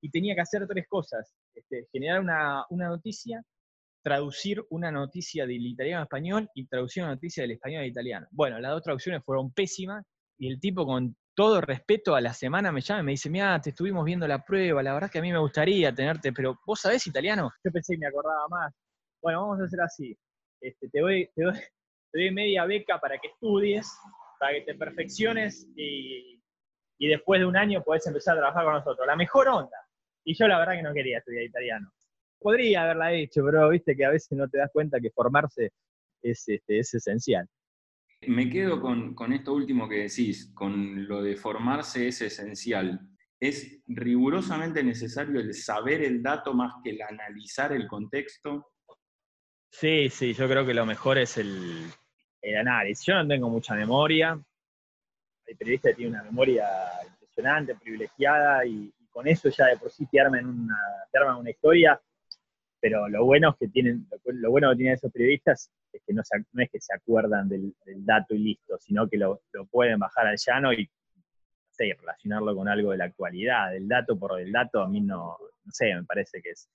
y 0.01 0.09
tenía 0.09 0.33
que 0.33 0.41
hacer 0.41 0.67
tres 0.67 0.87
cosas. 0.87 1.35
Este, 1.53 1.87
generar 1.91 2.19
una, 2.19 2.65
una 2.69 2.89
noticia, 2.89 3.43
traducir 4.07 4.63
una 4.69 4.89
noticia 4.89 5.45
del 5.45 5.67
italiano 5.67 5.99
al 5.99 6.05
español 6.05 6.49
y 6.53 6.65
traducir 6.65 7.03
una 7.03 7.11
noticia 7.15 7.43
del 7.43 7.51
español 7.51 7.81
al 7.81 7.89
italiano. 7.89 8.25
Bueno, 8.31 8.57
las 8.57 8.71
dos 8.71 8.81
traducciones 8.81 9.21
fueron 9.21 9.51
pésimas 9.51 10.05
y 10.37 10.49
el 10.49 10.61
tipo 10.61 10.85
con 10.85 11.13
todo 11.35 11.59
respeto 11.59 12.15
a 12.15 12.21
la 12.21 12.31
semana 12.31 12.71
me 12.71 12.79
llama 12.79 13.01
y 13.01 13.03
me 13.03 13.11
dice, 13.11 13.29
mira, 13.29 13.59
te 13.59 13.71
estuvimos 13.71 14.05
viendo 14.05 14.25
la 14.25 14.45
prueba, 14.45 14.81
la 14.81 14.93
verdad 14.93 15.11
que 15.11 15.19
a 15.19 15.21
mí 15.21 15.29
me 15.29 15.39
gustaría 15.39 15.93
tenerte, 15.93 16.31
pero 16.31 16.57
¿vos 16.65 16.79
sabés 16.79 17.05
italiano? 17.05 17.51
Yo 17.65 17.69
pensé 17.69 17.95
que 17.95 17.99
me 17.99 18.07
acordaba 18.07 18.47
más. 18.47 18.73
Bueno, 19.21 19.41
vamos 19.41 19.59
a 19.59 19.65
hacer 19.65 19.81
así. 19.81 20.17
Este, 20.61 20.87
te, 20.87 21.01
doy, 21.01 21.29
te, 21.35 21.43
doy, 21.43 22.31
media 22.31 22.63
beca 22.63 23.01
para 23.01 23.17
que 23.17 23.27
estudies, 23.27 23.91
para 24.39 24.53
que 24.53 24.61
te 24.61 24.75
perfecciones 24.75 25.67
y, 25.75 26.41
y 26.97 27.07
después 27.09 27.41
de 27.41 27.45
un 27.45 27.57
año 27.57 27.83
podés 27.83 28.07
empezar 28.07 28.37
a 28.37 28.39
trabajar 28.39 28.63
con 28.63 28.73
nosotros. 28.75 29.05
La 29.05 29.17
mejor 29.17 29.49
onda. 29.49 29.77
Y 30.23 30.33
yo 30.33 30.47
la 30.47 30.59
verdad 30.59 30.75
que 30.75 30.83
no 30.83 30.93
quería 30.93 31.17
estudiar 31.17 31.43
italiano 31.43 31.91
podría 32.39 32.83
haberla 32.83 33.13
hecho, 33.13 33.43
pero 33.45 33.69
viste 33.69 33.95
que 33.95 34.05
a 34.05 34.11
veces 34.11 34.31
no 34.37 34.47
te 34.47 34.57
das 34.57 34.69
cuenta 34.71 34.99
que 34.99 35.11
formarse 35.11 35.71
es, 36.21 36.47
este, 36.47 36.79
es 36.79 36.93
esencial. 36.93 37.47
Me 38.21 38.49
quedo 38.49 38.81
con, 38.81 39.13
con, 39.13 39.33
esto 39.33 39.53
último 39.53 39.87
que 39.87 40.03
decís, 40.03 40.51
con 40.55 41.07
lo 41.07 41.21
de 41.21 41.35
formarse 41.35 42.07
es 42.07 42.21
esencial. 42.21 42.99
¿Es 43.39 43.83
rigurosamente 43.85 44.83
necesario 44.83 45.39
el 45.39 45.53
saber 45.53 46.01
el 46.03 46.23
dato 46.23 46.53
más 46.53 46.73
que 46.83 46.91
el 46.91 47.01
analizar 47.01 47.71
el 47.73 47.87
contexto? 47.87 48.71
Sí, 49.69 50.09
sí, 50.09 50.33
yo 50.33 50.47
creo 50.47 50.65
que 50.65 50.73
lo 50.73 50.85
mejor 50.85 51.19
es 51.19 51.37
el, 51.37 51.85
el 52.41 52.57
análisis. 52.57 53.05
Yo 53.05 53.13
no 53.15 53.27
tengo 53.27 53.49
mucha 53.49 53.75
memoria. 53.75 54.39
El 55.45 55.57
periodista 55.57 55.93
tiene 55.93 56.11
una 56.11 56.23
memoria 56.23 56.67
impresionante, 57.07 57.75
privilegiada, 57.75 58.65
y, 58.65 58.91
con 59.11 59.27
eso 59.27 59.49
ya 59.49 59.65
de 59.67 59.77
por 59.77 59.89
sí 59.91 60.05
te 60.11 60.19
arman 60.19 60.45
una, 60.45 60.77
te 61.11 61.17
arman 61.17 61.37
una 61.37 61.49
historia 61.49 61.99
pero 62.87 63.09
lo 63.09 63.25
bueno 63.25 63.53
que 63.59 63.67
tienen, 63.67 64.07
lo, 64.23 64.49
bueno 64.49 64.69
que 64.69 64.77
tienen 64.77 64.93
esos 64.93 65.11
periodistas 65.11 65.69
es 65.91 66.01
que 66.07 66.13
no, 66.13 66.21
es 66.21 66.69
que 66.71 66.79
se 66.79 66.95
acuerdan 66.95 67.49
del, 67.49 67.75
dato 68.05 68.33
y 68.33 68.39
listo, 68.39 68.77
sino 68.79 69.09
que 69.09 69.17
lo, 69.17 69.41
pueden 69.69 69.99
bajar 69.99 70.27
al 70.27 70.37
llano 70.37 70.71
y 70.71 70.89
relacionarlo 71.77 72.55
con 72.55 72.69
algo 72.69 72.91
de 72.91 72.97
la 72.97 73.05
actualidad. 73.05 73.75
El 73.75 73.89
dato 73.89 74.17
por 74.17 74.39
el 74.39 74.53
dato 74.53 74.81
a 74.81 74.87
mí 74.87 75.01
no, 75.01 75.35
no 75.65 75.71
sé, 75.71 75.93
me 75.93 76.05
parece 76.05 76.41
que 76.41 76.51
es, 76.51 76.69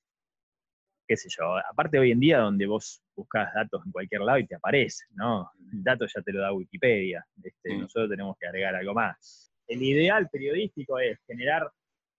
qué 1.09 1.17
sé 1.17 1.31
yo, 1.31 1.57
aparte 1.57 1.99
hoy 1.99 2.11
en 2.11 2.21
día 2.21 2.41
donde 2.41 2.67
vos 2.67 3.03
buscas 3.17 3.53
datos 3.55 3.83
en 3.87 3.93
cualquier 3.93 4.21
lado 4.21 4.39
y 4.39 4.47
te 4.47 4.55
aparece, 4.55 5.07
¿no? 5.15 5.51
El 5.73 5.83
dato 5.83 6.05
ya 6.07 6.21
te 6.21 6.33
lo 6.33 6.43
da 6.43 6.53
Wikipedia, 6.53 7.25
este, 7.43 7.75
nosotros 7.75 8.11
tenemos 8.11 8.37
que 8.39 8.47
agregar 8.47 8.75
algo 8.75 8.93
más. 8.93 9.51
El 9.67 9.83
ideal 9.83 10.29
periodístico 10.31 10.99
es 10.99 11.19
generar 11.27 11.73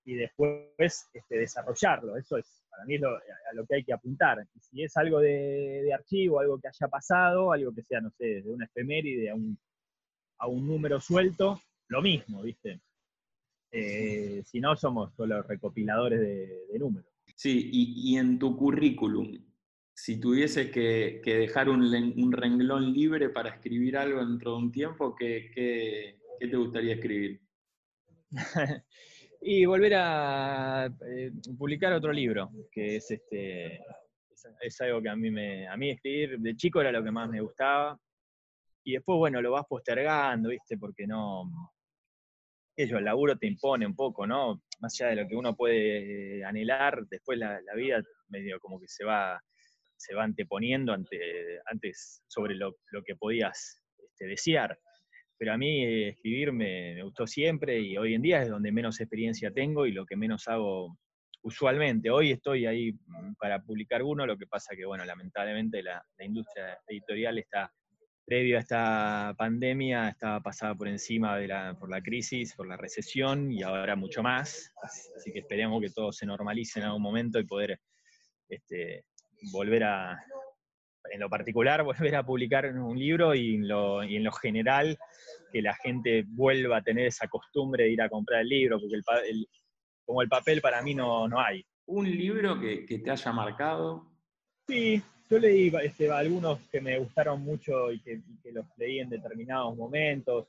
y 0.05 0.15
después 0.15 1.09
este, 1.13 1.37
desarrollarlo, 1.37 2.17
eso 2.17 2.37
es 2.37 2.63
para 2.73 2.85
mí 2.85 2.95
es 2.95 3.01
lo, 3.01 3.15
a 3.15 3.53
lo 3.53 3.65
que 3.65 3.75
hay 3.75 3.83
que 3.83 3.93
apuntar. 3.93 4.45
Y 4.55 4.59
si 4.59 4.83
es 4.83 4.97
algo 4.97 5.19
de, 5.19 5.91
archivo, 5.93 6.39
algo 6.39 6.59
que 6.59 6.67
haya 6.67 6.87
pasado, 6.87 7.51
algo 7.51 7.73
que 7.73 7.83
sea, 7.83 8.01
no 8.01 8.09
sé, 8.11 8.41
de 8.41 8.49
una 8.49 8.65
efeméride 8.65 9.29
a 9.29 9.35
un, 9.35 9.57
a 10.39 10.47
un 10.47 10.67
número 10.67 10.99
suelto, 10.99 11.61
lo 11.87 12.01
mismo, 12.01 12.41
¿viste? 12.41 12.81
Eh, 13.71 14.43
si 14.45 14.59
no, 14.59 14.75
somos 14.75 15.13
solo 15.15 15.41
recopiladores 15.43 16.19
de, 16.19 16.79
números. 16.79 17.11
Sí, 17.35 17.69
y, 17.71 18.17
en 18.17 18.37
tu 18.39 18.55
currículum, 18.57 19.37
si 19.93 20.19
tuvieses 20.19 20.71
que, 20.71 21.21
dejar 21.23 21.69
un, 21.69 21.81
un, 21.83 22.31
renglón 22.31 22.93
libre 22.93 23.29
para 23.29 23.49
escribir 23.49 23.97
algo 23.97 24.23
dentro 24.23 24.51
de 24.51 24.57
un 24.57 24.71
tiempo, 24.71 25.15
¿qué, 25.15 25.51
qué, 25.53 26.19
qué 26.39 26.47
te 26.47 26.57
gustaría 26.57 26.95
escribir? 26.95 27.41
Y 29.45 29.65
volver 29.65 29.93
a 29.95 30.85
eh, 31.05 31.31
publicar 31.57 31.91
otro 31.91 32.13
libro, 32.13 32.49
que 32.71 32.95
es 32.95 33.11
este 33.11 33.81
es, 34.61 34.81
algo 34.81 35.01
que 35.01 35.09
a 35.09 35.15
mí 35.17 35.29
me 35.31 35.67
a 35.67 35.75
mí 35.75 35.89
escribir 35.89 36.39
de 36.39 36.55
chico 36.55 36.79
era 36.79 36.93
lo 36.93 37.03
que 37.03 37.11
más 37.11 37.29
me 37.29 37.41
gustaba. 37.41 37.99
Y 38.85 38.93
después, 38.93 39.17
bueno, 39.17 39.41
lo 39.41 39.51
vas 39.51 39.65
postergando, 39.67 40.49
¿viste? 40.49 40.77
Porque 40.77 41.05
no 41.05 41.43
ello, 42.75 42.97
el 42.97 43.05
laburo 43.05 43.37
te 43.37 43.47
impone 43.47 43.85
un 43.85 43.95
poco, 43.95 44.25
¿no? 44.25 44.61
Más 44.79 44.99
allá 44.99 45.09
de 45.09 45.23
lo 45.23 45.27
que 45.27 45.35
uno 45.35 45.55
puede 45.55 46.39
eh, 46.39 46.45
anhelar, 46.45 47.05
después 47.09 47.37
la, 47.37 47.59
vida 47.75 48.01
medio 48.29 48.59
como 48.61 48.79
que 48.79 48.87
se 48.87 49.03
va 49.03 49.41
se 49.97 50.15
va 50.15 50.23
anteponiendo 50.23 50.93
ante, 50.93 51.59
antes 51.65 52.23
sobre 52.27 52.55
lo, 52.55 52.77
lo 52.91 53.03
que 53.03 53.15
podías 53.15 53.81
este, 53.97 54.25
desear 54.25 54.77
pero 55.43 55.55
a 55.55 55.57
mí 55.57 56.05
escribir 56.05 56.53
me, 56.53 57.03
gustó 57.03 57.27
siempre 57.27 57.77
y 57.77 57.97
hoy 57.97 58.13
en 58.13 58.21
día 58.21 58.41
es 58.41 58.49
donde 58.49 58.71
menos 58.71 59.01
experiencia 59.01 59.51
tengo 59.51 59.85
y 59.85 59.91
lo 59.91 60.05
que 60.05 60.15
menos 60.15 60.47
hago 60.47 60.97
usualmente. 61.41 62.09
Hoy 62.09 62.31
estoy 62.31 62.65
ahí 62.65 62.93
mm, 62.93 63.33
para 63.37 63.61
publicar 63.61 64.03
uno, 64.03 64.25
lo 64.25 64.37
que 64.37 64.47
pasa 64.47 64.73
que, 64.73 64.85
bueno, 64.85 65.03
lamentablemente 65.03 65.83
la, 65.83 66.01
industria 66.19 66.79
editorial 66.87 67.39
está, 67.39 67.69
previo 68.25 68.55
a 68.55 68.61
esta 68.61 69.35
pandemia, 69.37 70.07
estaba 70.07 70.39
pasada 70.39 70.75
por 70.75 70.87
encima 70.87 71.37
de 71.37 71.49
la, 71.49 71.77
por 71.77 71.89
la 71.89 72.01
crisis, 72.01 72.55
por 72.55 72.65
la 72.65 72.77
recesión 72.77 73.51
y 73.51 73.63
ahora 73.63 73.97
mucho 73.97 74.23
más. 74.23 74.71
Así 74.81 75.33
que 75.33 75.39
esperemos 75.39 75.81
que 75.81 75.89
todo 75.89 76.13
se 76.13 76.25
normalice 76.25 76.79
en 76.79 76.85
algún 76.85 77.01
momento 77.01 77.37
y 77.37 77.45
poder 77.45 77.81
este, 78.47 79.03
volver 79.51 79.83
a, 79.83 80.17
en 81.11 81.19
lo 81.19 81.29
particular, 81.29 81.83
volver 81.83 82.15
a 82.15 82.25
publicar 82.25 82.65
un 82.65 82.97
libro 82.97 83.35
y 83.35 83.55
en 83.55 83.67
lo, 83.67 84.03
y 84.03 84.15
en 84.15 84.23
lo 84.23 84.31
general 84.31 84.97
que 85.51 85.61
la 85.61 85.75
gente 85.75 86.23
vuelva 86.27 86.77
a 86.77 86.83
tener 86.83 87.07
esa 87.07 87.27
costumbre 87.27 87.85
de 87.85 87.91
ir 87.91 88.01
a 88.01 88.09
comprar 88.09 88.41
el 88.41 88.49
libro, 88.49 88.79
porque 88.79 88.95
el, 88.95 89.47
como 90.05 90.21
el 90.21 90.29
papel 90.29 90.61
para 90.61 90.81
mí 90.81 90.95
no, 90.95 91.27
no 91.27 91.39
hay. 91.39 91.65
¿Un 91.85 92.09
libro 92.09 92.59
que, 92.59 92.85
te 92.87 93.11
haya 93.11 93.31
marcado? 93.31 94.09
Sí, 94.67 95.01
yo 95.29 95.37
leí 95.37 95.71
este, 95.83 96.09
algunos 96.09 96.59
que 96.69 96.79
me 96.79 96.97
gustaron 96.97 97.41
mucho 97.41 97.91
y 97.91 98.01
que, 98.01 98.21
los 98.51 98.65
leí 98.77 98.99
en 98.99 99.09
determinados 99.09 99.75
momentos. 99.75 100.47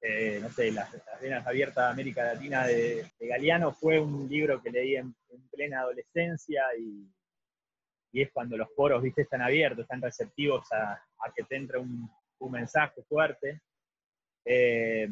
Eh, 0.00 0.40
no 0.42 0.50
sé, 0.50 0.72
Las, 0.72 0.90
Venas 1.20 1.46
Abiertas 1.46 1.86
de 1.86 1.92
América 1.92 2.24
Latina 2.24 2.66
de, 2.66 3.06
Galeano 3.20 3.72
fue 3.72 4.00
un 4.00 4.28
libro 4.28 4.60
que 4.60 4.70
leí 4.70 4.96
en, 4.96 5.14
plena 5.52 5.80
adolescencia 5.80 6.62
y, 6.78 7.06
es 8.20 8.30
cuando 8.30 8.56
los 8.56 8.68
poros, 8.76 9.02
viste, 9.02 9.22
están 9.22 9.40
abiertos, 9.40 9.80
están 9.80 10.02
receptivos 10.02 10.70
a, 10.72 11.00
que 11.34 11.44
te 11.44 11.56
entre 11.56 11.78
un, 11.78 12.10
mensaje 12.50 13.02
fuerte. 13.04 13.60
Eh, 14.44 15.08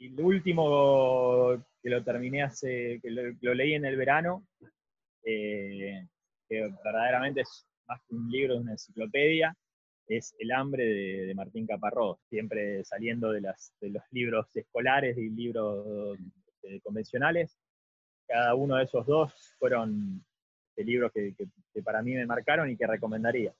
el 0.00 0.20
último 0.20 1.64
que 1.80 1.88
lo 1.88 2.02
terminé 2.02 2.42
hace, 2.42 2.98
que 3.00 3.10
lo, 3.10 3.54
leí 3.54 3.74
en 3.74 3.84
el 3.84 3.96
verano, 3.96 4.44
eh, 5.22 6.06
que 6.48 6.68
verdaderamente 6.84 7.42
es 7.42 7.66
más 7.86 8.00
que 8.02 8.14
un 8.16 8.28
libro, 8.28 8.54
es 8.54 8.60
una 8.60 8.72
enciclopedia, 8.72 9.56
es 10.08 10.34
El 10.38 10.52
hambre 10.52 10.84
de, 10.84 11.34
Martín 11.34 11.66
Caparrós, 11.66 12.18
siempre 12.28 12.84
saliendo 12.84 13.30
de 13.32 13.40
los 13.40 14.02
libros 14.10 14.46
escolares 14.54 15.16
y 15.18 15.30
libros 15.30 16.18
eh, 16.62 16.80
convencionales. 16.80 17.56
Cada 18.26 18.54
uno 18.54 18.76
de 18.76 18.84
esos 18.84 19.06
dos 19.06 19.32
fueron 19.58 20.24
libros 20.84 21.12
que, 21.12 21.34
para 21.82 22.02
mí 22.02 22.14
me 22.14 22.26
marcaron 22.26 22.70
y 22.70 22.76
que 22.76 22.86
recomendaría. 22.86 23.52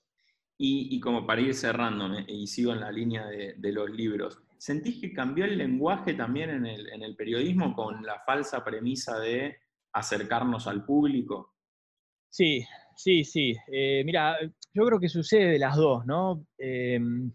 Y, 0.59 0.99
como 0.99 1.25
para 1.25 1.41
ir 1.41 1.53
cerrándome, 1.53 2.25
y 2.27 2.47
sigo 2.47 2.73
en 2.73 2.79
la 2.79 2.91
línea 2.91 3.27
de, 3.27 3.71
los 3.71 3.89
libros, 3.89 4.41
¿sentís 4.57 4.99
que 4.99 5.13
cambió 5.13 5.45
el 5.45 5.57
lenguaje 5.57 6.15
también 6.15 6.49
en 6.49 6.65
el, 6.65 6.89
en 6.89 7.03
el 7.03 7.15
periodismo 7.15 7.75
con 7.75 8.03
la 8.03 8.19
falsa 8.25 8.63
premisa 8.63 9.19
de 9.19 9.57
acercarnos 9.93 10.67
al 10.67 10.83
público? 10.83 11.53
Sí, 12.29 12.65
sí, 12.95 13.23
sí. 13.23 13.55
Eh, 13.71 14.03
mira, 14.03 14.37
yo 14.73 14.85
creo 14.85 14.99
que 14.99 15.09
sucede 15.09 15.51
de 15.51 15.59
las 15.59 15.75
dos, 15.75 16.05
¿no? 16.05 16.45
Em, 16.57 17.31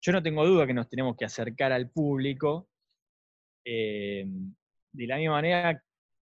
yo 0.00 0.12
no 0.12 0.22
tengo 0.22 0.46
duda 0.46 0.66
que 0.66 0.74
nos 0.74 0.88
tenemos 0.88 1.16
que 1.16 1.24
acercar 1.24 1.72
al 1.72 1.90
público. 1.90 2.68
Em, 3.64 4.54
de 4.92 5.06
la 5.06 5.16
misma 5.16 5.34
manera 5.34 5.82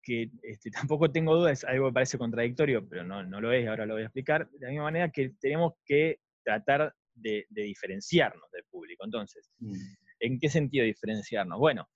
que 0.06 0.30
este, 0.42 0.70
tampoco 0.88 1.10
tengo 1.10 1.34
dudas, 1.34 1.64
algo 1.64 1.88
que 1.88 1.94
parece 1.94 2.18
contradictorio, 2.18 2.88
pero 2.88 3.02
no, 3.02 3.24
no, 3.24 3.40
lo 3.40 3.52
es, 3.52 3.66
ahora 3.66 3.84
lo 3.84 3.94
voy 3.94 4.02
a 4.02 4.06
explicar, 4.06 4.48
de 4.50 4.60
la 4.60 4.68
misma 4.68 4.84
manera 4.84 5.10
que 5.10 5.30
tenemos 5.40 5.74
que 5.84 6.20
tratar 6.44 6.94
de, 7.14 7.46
diferenciarnos 7.50 8.48
del 8.52 8.64
público. 8.70 9.04
Entonces, 9.04 9.50
mm. 9.58 9.74
¿en 10.20 10.38
qué 10.38 10.48
sentido 10.48 10.84
diferenciarnos? 10.84 11.58
Bueno, 11.58 11.88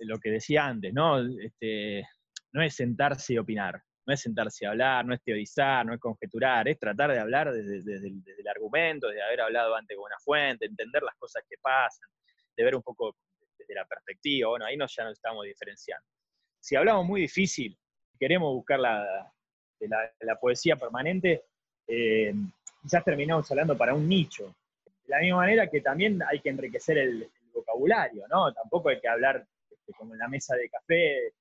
lo 0.00 0.18
que 0.18 0.30
decía 0.30 0.66
antes, 0.66 0.92
¿no? 0.92 1.20
Este, 1.38 2.04
no 2.52 2.62
es 2.62 2.74
sentarse 2.74 3.34
y 3.34 3.38
opinar, 3.38 3.80
no 4.06 4.12
es 4.12 4.20
sentarse 4.20 4.66
a 4.66 4.70
hablar, 4.70 5.06
no 5.06 5.14
es 5.14 5.22
teorizar, 5.22 5.86
no 5.86 5.94
es 5.94 6.00
conjeturar, 6.00 6.66
es 6.68 6.78
tratar 6.78 7.12
de 7.12 7.20
hablar 7.20 7.52
desde, 7.52 7.94
el, 7.96 8.48
argumento, 8.48 9.08
de 9.08 9.22
haber 9.22 9.42
hablado 9.42 9.76
antes 9.76 9.96
con 9.96 10.06
una 10.06 10.18
fuente, 10.18 10.66
entender 10.66 11.02
las 11.02 11.14
cosas 11.16 11.44
que 11.48 11.56
pasan, 11.62 12.08
de 12.56 12.64
ver 12.64 12.74
un 12.74 12.82
poco 12.82 13.16
desde 13.56 13.74
la 13.74 13.86
perspectiva, 13.86 14.48
bueno, 14.48 14.66
ahí 14.66 14.76
nos, 14.76 14.94
ya 14.94 15.04
nos 15.04 15.12
estamos 15.12 15.44
diferenciando 15.44 16.13
si 16.64 16.76
hablamos 16.76 17.04
muy 17.04 17.20
difícil, 17.20 17.76
queremos 18.18 18.54
buscar 18.54 18.80
la, 18.80 19.30
la, 20.20 20.40
poesía 20.40 20.76
permanente, 20.76 21.42
eh, 21.86 22.32
quizás 22.80 23.04
terminamos 23.04 23.50
hablando 23.50 23.76
para 23.76 23.92
un 23.92 24.08
nicho. 24.08 24.54
De 24.86 25.08
la 25.08 25.20
misma 25.20 25.36
manera 25.40 25.68
que 25.68 25.82
también 25.82 26.22
hay 26.26 26.40
que 26.40 26.48
enriquecer 26.48 26.96
el, 26.96 27.30
vocabulario, 27.52 28.26
¿no? 28.28 28.52
Tampoco 28.52 28.88
hay 28.88 28.98
que 28.98 29.08
hablar 29.08 29.46
este, 29.70 29.92
como 29.92 30.14
en 30.14 30.18
la 30.18 30.26
mesa 30.26 30.56
de 30.56 30.70
café, 30.70 31.34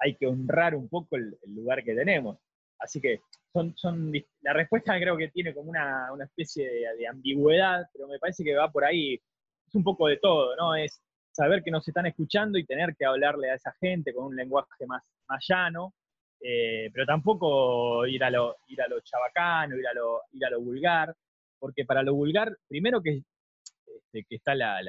hay 0.00 0.16
que 0.16 0.26
honrar 0.26 0.74
un 0.74 0.88
poco 0.88 1.14
el, 1.16 1.38
lugar 1.46 1.84
que 1.84 1.94
tenemos. 1.94 2.36
Así 2.80 3.00
que 3.00 3.20
son, 3.52 3.74
son, 3.76 4.12
la 4.40 4.52
respuesta 4.52 4.98
creo 4.98 5.16
que 5.16 5.28
tiene 5.28 5.54
como 5.54 5.70
una, 5.70 6.10
especie 6.24 6.68
de, 6.68 6.96
de, 6.98 7.06
ambigüedad, 7.06 7.88
pero 7.92 8.08
me 8.08 8.18
parece 8.18 8.42
que 8.42 8.56
va 8.56 8.72
por 8.72 8.84
ahí, 8.84 9.14
es 9.68 9.74
un 9.74 9.84
poco 9.84 10.08
de 10.08 10.16
todo, 10.16 10.56
¿no? 10.56 10.74
Es 10.74 11.00
saber 11.38 11.62
que 11.62 11.70
nos 11.70 11.86
están 11.86 12.06
escuchando 12.06 12.58
y 12.58 12.66
tener 12.66 12.96
que 12.96 13.04
hablarle 13.04 13.50
a 13.50 13.54
esa 13.54 13.72
gente 13.80 14.12
con 14.12 14.26
un 14.26 14.36
lenguaje 14.36 14.86
más, 14.88 15.04
más 15.28 15.44
llano, 15.48 15.94
eh, 16.40 16.90
pero 16.92 17.06
tampoco 17.06 18.04
ir 18.06 18.24
a 18.24 18.30
lo, 18.30 18.56
ir 18.66 18.82
a 18.82 18.88
lo 18.88 19.00
chabacano, 19.00 19.76
ir 19.76 19.86
a 19.86 19.94
lo, 19.94 20.22
ir 20.32 20.44
a 20.44 20.50
lo 20.50 20.60
vulgar, 20.60 21.14
porque 21.60 21.84
para 21.84 22.02
lo 22.02 22.14
vulgar, 22.14 22.56
primero 22.66 23.00
que, 23.00 23.22
este, 23.86 24.24
que 24.28 24.34
está 24.34 24.56
la, 24.56 24.80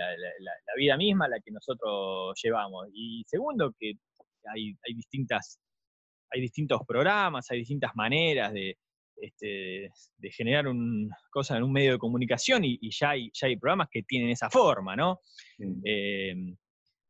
vida 0.76 0.98
misma, 0.98 1.28
la 1.28 1.40
que 1.40 1.52
nosotros 1.52 2.40
llevamos, 2.44 2.88
y 2.94 3.24
segundo 3.28 3.72
que 3.80 3.94
hay, 4.46 4.76
hay, 4.88 4.94
distintas, 4.96 5.60
hay 6.32 6.42
distintos 6.42 6.82
programas, 6.88 7.50
hay 7.52 7.60
distintas 7.60 7.92
maneras 7.96 8.54
de, 8.54 8.76
este, 9.22 9.92
de 10.18 10.32
generar 10.32 10.68
un, 10.68 11.10
cosas 11.30 11.58
en 11.58 11.64
un 11.64 11.72
medio 11.72 11.94
de 11.94 11.98
comunicación 11.98 12.64
y, 12.64 12.78
ya, 12.92 13.12
hay, 13.12 13.30
ya 13.34 13.48
hay 13.48 13.58
programas 13.58 13.88
que 13.92 14.04
tienen 14.04 14.30
esa 14.30 14.50
forma, 14.50 14.96
¿no? 14.96 15.20
Eh, 15.84 16.34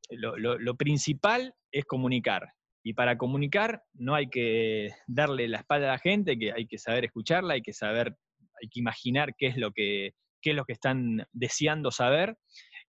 lo, 0.10 0.76
principal 0.76 1.54
es 1.72 1.86
comunicar. 1.86 2.48
Y 2.84 2.94
para 2.94 3.18
comunicar 3.18 3.84
no 3.94 4.16
hay 4.16 4.30
que 4.30 4.90
darle 5.08 5.48
la 5.48 5.60
espalda 5.60 5.90
a 5.90 5.94
la 5.94 6.00
gente, 6.00 6.38
que 6.40 6.52
hay 6.52 6.66
que 6.66 6.78
saber 6.78 7.06
escucharla, 7.06 7.56
hay 7.56 7.62
que 7.62 7.74
saber, 7.74 8.16
hay 8.62 8.70
que 8.70 8.80
imaginar 8.80 9.36
qué 9.38 9.48
es 9.48 9.58
lo 9.58 9.72
que, 9.72 10.14
qué 10.42 10.52
es 10.52 10.56
lo 10.56 10.66
que 10.66 10.74
están 10.74 11.26
deseando 11.32 11.92
saber. 11.92 12.38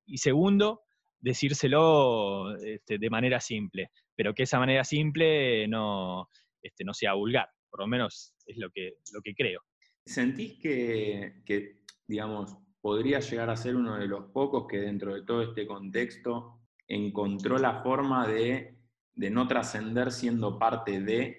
Y 0.07 0.19
segundo, 0.19 0.83
decírselo 1.19 2.57
este, 2.57 2.99
de 2.99 3.11
manera 3.11 3.41
simple, 3.41 3.91
pero 4.17 4.33
que 4.33 4.45
esa 4.45 4.59
manera 4.59 4.85
simple 4.85 5.69
no, 5.69 6.29
este, 6.63 6.85
no 6.85 6.95
sea 6.95 7.15
vulgar 7.15 7.49
por 7.71 7.81
lo 7.81 7.87
menos 7.87 8.35
es 8.47 8.57
lo 8.59 8.71
que, 8.71 8.95
lo 9.13 9.21
que 9.23 9.35
creo. 9.35 9.63
¿Sentís 10.05 10.59
que, 10.61 11.83
digamos, 12.07 12.57
podría 12.81 13.21
llegar 13.21 13.51
a 13.51 13.57
ser 13.57 13.77
uno 13.77 13.97
de 13.97 14.07
los 14.07 14.31
pocos 14.33 14.67
que 14.69 14.79
dentro 14.79 15.15
de 15.15 15.23
todo 15.23 15.43
este 15.43 15.67
contexto 15.67 16.61
encontró 16.89 17.59
la 17.59 17.83
forma 17.83 18.27
de, 18.27 18.77
no 19.15 19.47
trascender 19.47 20.11
siendo 20.11 20.59
parte 20.59 21.01
de... 21.01 21.39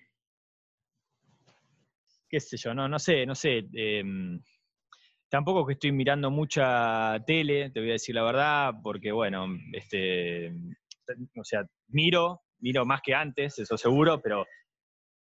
qué 2.29 2.39
sé 2.39 2.57
yo, 2.57 2.73
no, 2.73 2.87
no 2.87 2.99
sé, 2.99 3.25
no 3.25 3.35
sé. 3.35 3.67
Em, 3.73 4.41
tampoco 5.27 5.65
que 5.65 5.73
estoy 5.73 5.91
mirando 5.91 6.31
mucha 6.31 7.17
tele, 7.25 7.71
te 7.71 7.79
voy 7.79 7.89
a 7.89 7.93
decir 7.93 8.15
la 8.15 8.23
verdad, 8.23 8.73
porque 8.81 9.11
bueno, 9.11 9.47
este, 9.73 10.53
o 11.35 11.43
sea, 11.43 11.65
miro, 11.87 12.41
miro 12.59 12.85
más 12.85 13.01
que 13.01 13.13
antes, 13.13 13.59
eso 13.59 13.77
seguro, 13.77 14.21
pero 14.21 14.45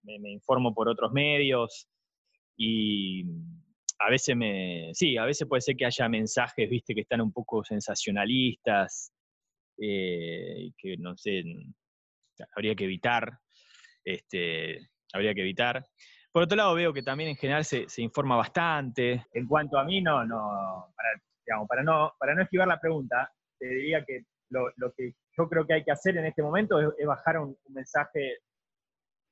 me, 0.06 0.30
informo 0.30 0.74
por 0.74 0.88
otros 0.88 1.12
medios 1.12 1.88
y 2.56 3.24
a 3.98 4.10
veces 4.10 4.36
me, 4.36 4.90
sí, 4.94 5.16
a 5.16 5.24
veces 5.24 5.48
puede 5.48 5.60
ser 5.60 5.76
que 5.76 5.86
haya 5.86 6.08
mensajes, 6.08 6.68
viste, 6.68 6.94
que 6.94 7.02
están 7.02 7.20
un 7.20 7.32
poco 7.32 7.64
sensacionalistas, 7.64 9.12
eh, 9.78 10.70
que 10.76 10.96
no 10.98 11.16
sé, 11.16 11.42
habría 12.54 12.74
que 12.74 12.84
evitar, 12.84 13.38
este, 14.04 14.88
habría 15.12 15.34
que 15.34 15.42
evitar. 15.42 15.84
Por 16.32 16.42
otro 16.42 16.56
lado, 16.56 16.74
veo 16.74 16.92
que 16.92 17.02
también 17.02 17.30
en 17.30 17.36
general 17.36 17.64
se, 17.64 17.86
informa 17.98 18.36
bastante. 18.36 19.26
En 19.32 19.46
cuanto 19.46 19.78
a 19.78 19.84
mí, 19.84 20.02
no, 20.02 20.24
no, 20.24 20.92
para, 20.94 21.66
para, 21.66 21.82
no, 21.82 22.12
para 22.18 22.34
no 22.34 22.42
esquivar 22.42 22.68
la 22.68 22.80
pregunta, 22.80 23.32
te 23.58 23.66
diría 23.66 24.04
que 24.04 24.24
lo, 24.50 24.70
que 24.96 25.14
yo 25.36 25.48
creo 25.48 25.66
que 25.66 25.74
hay 25.74 25.84
que 25.84 25.92
hacer 25.92 26.16
en 26.16 26.26
este 26.26 26.42
momento 26.42 26.78
es, 26.80 27.06
bajar 27.06 27.38
un, 27.38 27.56
mensaje 27.70 28.38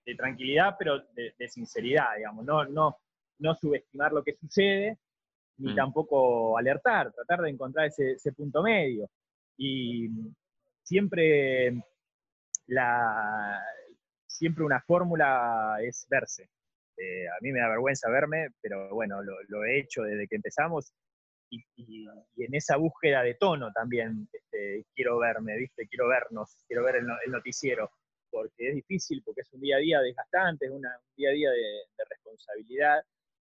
de 0.04 0.14
tranquilidad, 0.14 0.76
pero 0.78 1.02
de, 1.14 1.48
sinceridad, 1.48 2.16
digamos, 2.16 2.44
no, 2.44 2.64
no, 2.66 2.96
no 3.38 3.54
subestimar 3.54 4.12
lo 4.12 4.22
que 4.22 4.34
sucede, 4.34 4.98
ni 5.58 5.72
mm. 5.72 5.76
tampoco 5.76 6.58
alertar, 6.58 7.12
tratar 7.12 7.40
de 7.42 7.50
encontrar 7.50 7.86
ese, 7.86 8.32
punto 8.32 8.62
medio. 8.62 9.08
Y 9.56 10.08
siempre, 10.82 11.74
la, 12.66 13.62
siempre 14.26 14.64
una 14.64 14.80
fórmula 14.80 15.78
es 15.80 16.06
verse. 16.08 16.50
Eh, 16.96 17.26
a 17.28 17.36
mí 17.40 17.50
me 17.50 17.60
da 17.60 17.68
vergüenza 17.68 18.10
verme, 18.10 18.48
pero 18.60 18.90
bueno, 18.90 19.20
lo, 19.22 19.64
he 19.64 19.80
hecho 19.80 20.02
desde 20.02 20.28
que 20.28 20.36
empezamos 20.36 20.92
y, 21.50 22.06
en 22.36 22.54
esa 22.54 22.76
búsqueda 22.76 23.22
de 23.22 23.34
tono 23.34 23.72
también 23.72 24.28
este, 24.32 24.86
quiero 24.94 25.18
verme, 25.18 25.56
¿viste? 25.56 25.86
Quiero 25.88 26.08
vernos, 26.08 26.64
quiero 26.66 26.84
ver 26.84 26.96
el 26.96 27.32
noticiero 27.32 27.90
porque 28.34 28.68
es 28.68 28.74
difícil, 28.74 29.22
porque 29.24 29.42
es 29.42 29.52
un 29.52 29.60
día 29.60 29.76
a 29.76 29.78
día 29.78 30.00
desgastante, 30.00 30.66
es 30.66 30.72
un 30.72 30.82
día 31.16 31.30
a 31.30 31.32
día 31.32 31.50
de, 31.50 32.04
responsabilidad. 32.10 33.00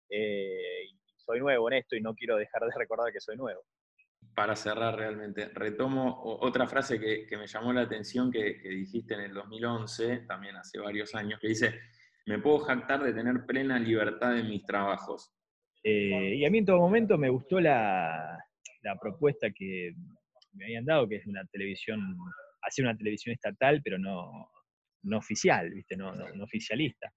Eh, 0.08 0.86
y 0.90 0.98
soy 1.16 1.38
nuevo 1.38 1.70
en 1.70 1.78
esto 1.78 1.96
y 1.96 2.00
no 2.00 2.14
quiero 2.14 2.36
dejar 2.36 2.62
de 2.62 2.70
recordar 2.78 3.12
que 3.12 3.20
soy 3.20 3.36
nuevo. 3.36 3.62
Para 4.34 4.56
cerrar 4.56 4.96
realmente, 4.96 5.48
retomo 5.48 6.22
otra 6.22 6.66
frase 6.66 6.98
que, 6.98 7.36
me 7.36 7.46
llamó 7.46 7.72
la 7.74 7.82
atención 7.82 8.30
que, 8.32 8.58
dijiste 8.62 9.14
en 9.14 9.20
el 9.20 9.34
2011, 9.34 10.20
también 10.20 10.56
hace 10.56 10.78
varios 10.78 11.14
años, 11.14 11.38
que 11.40 11.48
dice, 11.48 11.78
me 12.24 12.38
puedo 12.38 12.60
jactar 12.60 13.02
de 13.02 13.12
tener 13.12 13.44
plena 13.44 13.78
libertad 13.78 14.38
en 14.38 14.48
mis 14.48 14.64
trabajos. 14.64 15.30
Eh, 15.82 16.36
y 16.36 16.44
a 16.44 16.50
mí 16.50 16.58
en 16.58 16.66
todo 16.66 16.78
momento 16.78 17.18
me 17.18 17.28
gustó 17.28 17.60
la, 17.60 18.38
la 18.82 18.98
propuesta 18.98 19.50
que 19.50 19.92
me 20.54 20.64
habían 20.64 20.86
dado, 20.86 21.06
que 21.06 21.16
es 21.16 21.26
una 21.26 21.44
televisión, 21.46 22.16
hacer 22.62 22.86
una 22.86 22.96
televisión 22.96 23.34
estatal, 23.34 23.80
pero 23.82 23.98
no, 23.98 24.48
no 25.02 25.18
oficial, 25.18 25.70
¿viste? 25.70 25.96
No, 25.96 26.14
no, 26.14 26.44
oficialista. 26.44 27.12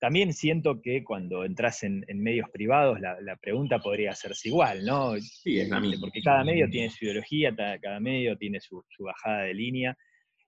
También 0.00 0.32
siento 0.32 0.80
que 0.80 1.02
cuando 1.02 1.44
entras 1.44 1.82
en, 1.82 2.04
medios 2.14 2.48
privados 2.50 3.00
la, 3.00 3.36
pregunta 3.40 3.80
podría 3.80 4.12
hacerse 4.12 4.48
igual, 4.48 4.84
¿no? 4.84 5.18
Sí, 5.18 5.58
es 5.58 5.68
la 5.68 5.80
misma. 5.80 6.02
Porque 6.02 6.22
cada 6.22 6.44
medio 6.44 6.68
tiene 6.68 6.90
su 6.90 7.04
ideología, 7.04 7.54
cada 7.80 7.98
medio 7.98 8.36
tiene 8.36 8.60
su, 8.60 8.84
bajada 9.00 9.42
de 9.42 9.54
línea, 9.54 9.96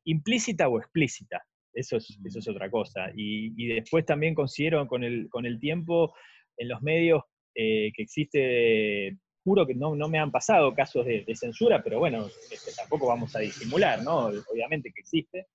implícita 0.05 0.69
o 0.69 0.79
explícita. 0.79 1.43
Eso 1.73 1.97
es, 1.97 2.19
eso 2.25 2.39
es 2.39 2.49
otra 2.49 2.71
cosa. 2.71 3.11
Y, 3.15 3.67
después 3.67 4.05
también 4.05 4.35
considero 4.35 4.87
con 4.87 5.03
el, 5.03 5.29
con 5.29 5.47
el 5.47 5.59
tiempo 5.59 6.15
en 6.57 6.69
los 6.69 6.81
medios 6.83 7.23
eh, 7.55 7.91
que 7.95 8.03
existe 8.03 9.19
juro 9.45 9.67
que 9.67 9.75
no, 9.75 9.95
me 10.09 10.19
han 10.19 10.31
pasado 10.31 10.75
casos 10.75 11.07
de, 11.07 11.25
censura, 11.35 11.83
pero 11.83 11.99
bueno, 11.99 12.27
este, 12.51 12.73
tampoco 12.77 13.07
vamos 13.07 13.35
a 13.35 13.41
disimular, 13.41 14.03
¿no? 14.03 14.27
Obviamente 14.53 14.93
que 14.95 15.01
existe. 15.01 15.47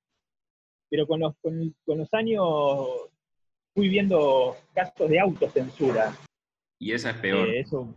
Pero 0.90 1.08
con 1.08 1.20
los, 1.20 1.36
con, 1.38 1.74
los 1.86 2.14
años 2.14 2.44
fui 3.74 3.90
viendo 3.90 4.56
casos 4.74 5.10
de 5.10 5.20
autocensura. 5.20 6.16
Y 6.80 6.92
esa 6.92 7.12
es 7.12 7.18
peor. 7.18 7.50
Eh, 7.50 7.60
eso, 7.60 7.94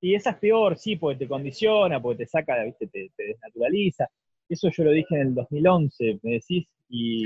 y 0.00 0.14
esa 0.14 0.30
es 0.30 0.36
peor, 0.36 0.78
sí, 0.78 0.96
porque 0.96 1.18
te 1.18 1.28
condiciona, 1.28 2.00
porque 2.00 2.24
te 2.24 2.26
saca, 2.26 2.62
¿viste? 2.64 2.86
Te, 2.86 3.10
te, 3.16 3.24
desnaturaliza. 3.24 4.08
Eso 4.48 4.70
yo 4.70 4.84
lo 4.84 4.92
dije 4.92 5.14
en 5.16 5.20
el 5.28 5.34
2011, 5.34 6.20
me 6.22 6.32
decís. 6.32 6.68
Y 6.88 7.24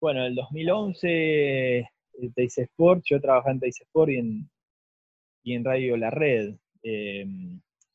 bueno, 0.00 0.20
en 0.20 0.26
el 0.26 0.34
2011, 0.36 1.78
eh, 1.78 1.86
Teis 2.34 2.58
Sport, 2.58 3.02
yo 3.04 3.20
trabajaba 3.20 3.52
en 3.52 3.60
Teis 3.60 3.80
Sport 3.80 4.12
y 4.12 4.16
en, 4.16 4.50
y 5.42 5.54
en 5.54 5.64
Radio 5.64 5.96
La 5.96 6.10
Red. 6.10 6.54
Eh, 6.82 7.26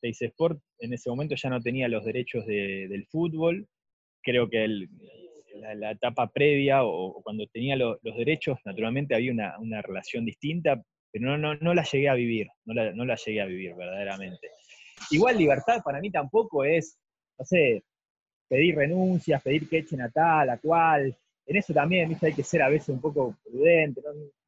Teis 0.00 0.20
Sport 0.20 0.60
en 0.80 0.92
ese 0.92 1.08
momento 1.08 1.34
ya 1.34 1.48
no 1.48 1.60
tenía 1.60 1.88
los 1.88 2.04
derechos 2.04 2.44
del 2.46 3.06
fútbol. 3.06 3.66
Creo 4.22 4.48
que 4.48 4.86
la, 5.54 5.90
etapa 5.92 6.30
previa 6.30 6.84
o, 6.84 7.22
cuando 7.22 7.46
tenía 7.46 7.76
los 7.76 7.98
derechos, 8.16 8.58
naturalmente 8.64 9.14
había 9.14 9.32
una, 9.32 9.58
una 9.58 9.82
relación 9.82 10.24
distinta, 10.24 10.82
pero 11.12 11.38
no, 11.38 11.54
no, 11.54 11.74
la 11.74 11.84
llegué 11.84 12.08
a 12.08 12.14
vivir, 12.14 12.48
no 12.64 12.74
la, 12.74 12.92
no 12.92 13.04
la 13.04 13.14
llegué 13.14 13.40
a 13.40 13.46
vivir 13.46 13.74
verdaderamente. 13.74 14.50
Igual 15.10 15.38
libertad 15.38 15.80
para 15.84 16.00
mí 16.00 16.10
tampoco 16.10 16.64
es, 16.64 16.98
no 17.38 17.44
sé, 17.44 17.84
pedir 18.48 18.76
renuncias, 18.76 19.42
pedir 19.42 19.68
que 19.68 19.78
echen 19.78 20.00
a 20.00 20.10
tal, 20.10 20.50
a 20.50 20.58
cual. 20.58 21.16
En 21.46 21.56
eso 21.56 21.72
también 21.72 22.16
hay 22.20 22.32
que 22.32 22.42
ser 22.42 22.62
a 22.62 22.68
veces 22.68 22.88
un 22.88 23.00
poco 23.00 23.36
prudente. 23.44 24.00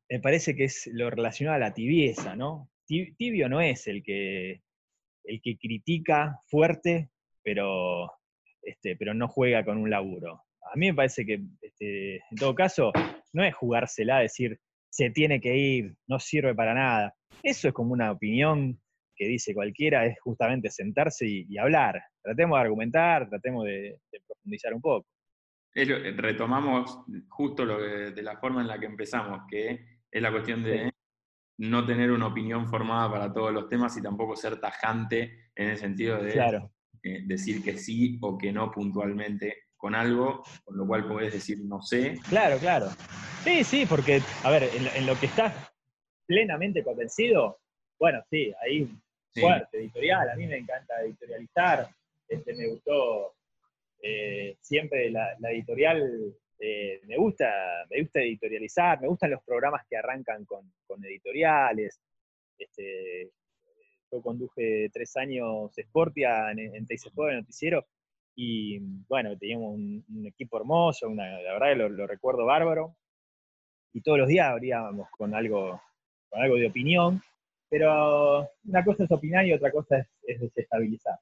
Me 0.08 0.20
parece 0.20 0.56
que 0.56 0.64
es 0.64 0.88
lo 0.92 1.10
relacionado 1.10 1.56
a 1.56 1.60
la 1.60 1.74
tibieza, 1.74 2.36
¿no? 2.36 2.70
Tibio 2.86 3.48
no 3.48 3.60
es 3.60 3.86
el 3.88 4.02
que, 4.02 4.62
el 5.24 5.40
que 5.42 5.58
critica 5.58 6.40
fuerte, 6.46 7.10
pero, 7.42 8.10
este, 8.62 8.96
pero 8.96 9.12
no 9.12 9.28
juega 9.28 9.64
con 9.64 9.78
un 9.78 9.90
laburo. 9.90 10.42
A 10.72 10.76
mí 10.76 10.88
me 10.88 10.94
parece 10.94 11.24
que, 11.24 11.40
este, 11.60 12.16
en 12.16 12.36
todo 12.38 12.54
caso, 12.54 12.92
no 13.32 13.44
es 13.44 13.54
jugársela, 13.54 14.20
decir, 14.20 14.58
se 14.90 15.10
tiene 15.10 15.40
que 15.40 15.56
ir, 15.56 15.96
no 16.06 16.18
sirve 16.18 16.54
para 16.54 16.74
nada. 16.74 17.14
Eso 17.42 17.68
es 17.68 17.74
como 17.74 17.92
una 17.92 18.10
opinión 18.10 18.80
que 19.14 19.26
dice 19.28 19.54
cualquiera, 19.54 20.06
es 20.06 20.18
justamente 20.20 20.70
sentarse 20.70 21.26
y, 21.26 21.58
hablar. 21.58 22.02
Tratemos 22.22 22.58
de 22.58 22.60
argumentar, 22.60 23.28
tratemos 23.28 23.64
de, 23.64 23.98
profundizar 24.26 24.74
un 24.74 24.80
poco. 24.80 25.06
retomamos 25.74 27.00
justo 27.28 27.64
lo 27.64 27.80
de 27.80 28.22
la 28.22 28.36
forma 28.38 28.60
en 28.60 28.68
la 28.68 28.78
que 28.78 28.86
empezamos, 28.86 29.42
que 29.48 30.00
es 30.10 30.22
la 30.22 30.30
cuestión 30.30 30.62
de 30.62 30.92
no 31.58 31.86
tener 31.86 32.10
una 32.10 32.26
opinión 32.26 32.66
formada 32.68 33.10
para 33.10 33.32
todos 33.32 33.52
los 33.52 33.68
temas 33.68 33.96
y 33.96 34.02
tampoco 34.02 34.36
ser 34.36 34.60
tajante 34.60 35.50
en 35.54 35.70
el 35.70 35.76
sentido 35.78 36.22
de 36.22 36.38
eh, 37.02 37.22
decir 37.26 37.62
que 37.62 37.78
sí 37.78 38.18
o 38.20 38.36
que 38.36 38.52
no 38.52 38.70
puntualmente 38.70 39.65
con 39.76 39.94
algo, 39.94 40.42
con 40.64 40.76
lo 40.76 40.86
cual 40.86 41.06
podés 41.06 41.32
decir 41.32 41.58
no 41.64 41.82
sé. 41.82 42.18
Claro, 42.28 42.58
claro. 42.58 42.88
Sí, 43.44 43.62
sí, 43.62 43.86
porque, 43.86 44.20
a 44.42 44.50
ver, 44.50 44.64
en, 44.64 45.06
lo 45.06 45.18
que 45.18 45.26
estás 45.26 45.54
plenamente 46.26 46.82
convencido, 46.82 47.58
bueno, 47.98 48.22
sí, 48.28 48.52
ahí 48.62 48.88
fuerte, 49.32 49.78
editorial, 49.78 50.30
a 50.30 50.34
mí 50.34 50.46
me 50.46 50.56
encanta 50.56 51.00
editorializar, 51.02 51.88
este, 52.28 52.54
me 52.54 52.68
gustó 52.68 53.34
eh, 54.02 54.56
siempre 54.60 55.10
la, 55.10 55.36
editorial, 55.50 56.34
eh, 56.58 57.00
me, 57.06 57.16
gusta, 57.16 57.48
me 57.90 58.00
gusta 58.00 58.20
editorializar, 58.20 59.00
me 59.00 59.08
gustan 59.08 59.30
los 59.30 59.42
programas 59.44 59.86
que 59.88 59.96
arrancan 59.96 60.44
con, 60.44 60.72
editoriales, 61.04 62.00
este, 62.58 63.30
yo 64.10 64.22
conduje 64.22 64.88
tres 64.92 65.16
años 65.16 65.72
Sportia 65.78 66.50
en, 66.50 66.74
en 66.74 66.86
Sport, 66.88 67.34
Noticiero, 67.34 67.86
y 68.36 68.78
bueno, 69.08 69.36
teníamos 69.38 69.74
un, 69.74 70.26
equipo 70.26 70.58
hermoso, 70.58 71.08
la 71.08 71.58
verdad 71.58 71.68
que 71.68 71.88
lo, 71.96 72.06
recuerdo 72.06 72.44
bárbaro. 72.44 72.94
Y 73.94 74.02
todos 74.02 74.18
los 74.18 74.28
días 74.28 74.48
abríamos 74.48 75.08
con 75.10 75.34
algo, 75.34 75.80
con 76.28 76.42
algo 76.42 76.56
de 76.56 76.66
opinión, 76.66 77.22
pero 77.70 78.46
una 78.64 78.84
cosa 78.84 79.04
es 79.04 79.10
opinar 79.10 79.46
y 79.46 79.54
otra 79.54 79.72
cosa 79.72 80.06
es, 80.22 80.40
desestabilizar. 80.40 81.18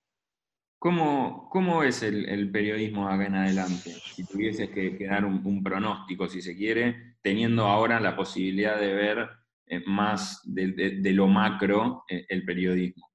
¿Cómo, 0.80 1.48
¿Cómo, 1.50 1.84
es 1.84 2.02
el, 2.02 2.50
periodismo 2.50 3.08
acá 3.08 3.26
en 3.26 3.36
adelante? 3.36 3.90
Si 3.90 4.26
tuvieses 4.26 4.68
que, 4.70 5.06
dar 5.06 5.24
un, 5.24 5.62
pronóstico, 5.62 6.28
si 6.28 6.42
se 6.42 6.56
quiere, 6.56 7.14
teniendo 7.22 7.64
ahora 7.66 8.00
la 8.00 8.16
posibilidad 8.16 8.78
de 8.78 8.92
ver 8.92 9.28
eh, 9.66 9.80
más 9.86 10.42
de, 10.44 11.00
lo 11.12 11.28
macro 11.28 12.04
eh, 12.08 12.26
el 12.28 12.44
periodismo. 12.44 13.13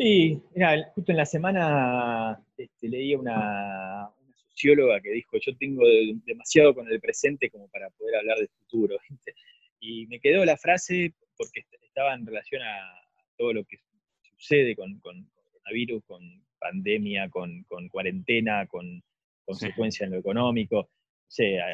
Sí, 0.00 0.42
mira, 0.54 0.90
justo 0.94 1.12
en 1.12 1.18
la 1.18 1.26
semana 1.26 2.42
este, 2.56 2.88
leí 2.88 3.14
una, 3.14 4.08
una, 4.08 4.34
socióloga 4.34 4.98
que 4.98 5.10
dijo, 5.10 5.36
yo 5.38 5.54
tengo 5.58 5.82
demasiado 6.24 6.74
con 6.74 6.90
el 6.90 6.98
presente 7.02 7.50
como 7.50 7.68
para 7.68 7.90
poder 7.90 8.16
hablar 8.16 8.38
del 8.38 8.48
futuro. 8.48 8.96
Y 9.82 10.06
me 10.08 10.20
quedó 10.20 10.44
la 10.44 10.58
frase 10.58 11.14
porque 11.38 11.64
estaba 11.82 12.12
en 12.12 12.26
relación 12.26 12.60
a 12.62 13.00
todo 13.38 13.54
lo 13.54 13.64
que 13.64 13.78
sucede 14.36 14.76
con, 14.76 15.00
con 15.00 15.26
coronavirus, 15.52 16.04
con 16.04 16.44
pandemia, 16.58 17.30
con, 17.30 17.64
cuarentena, 17.90 18.66
con 18.66 19.02
consecuencias 19.46 20.06
en 20.06 20.12
lo 20.12 20.20
económico 20.20 20.90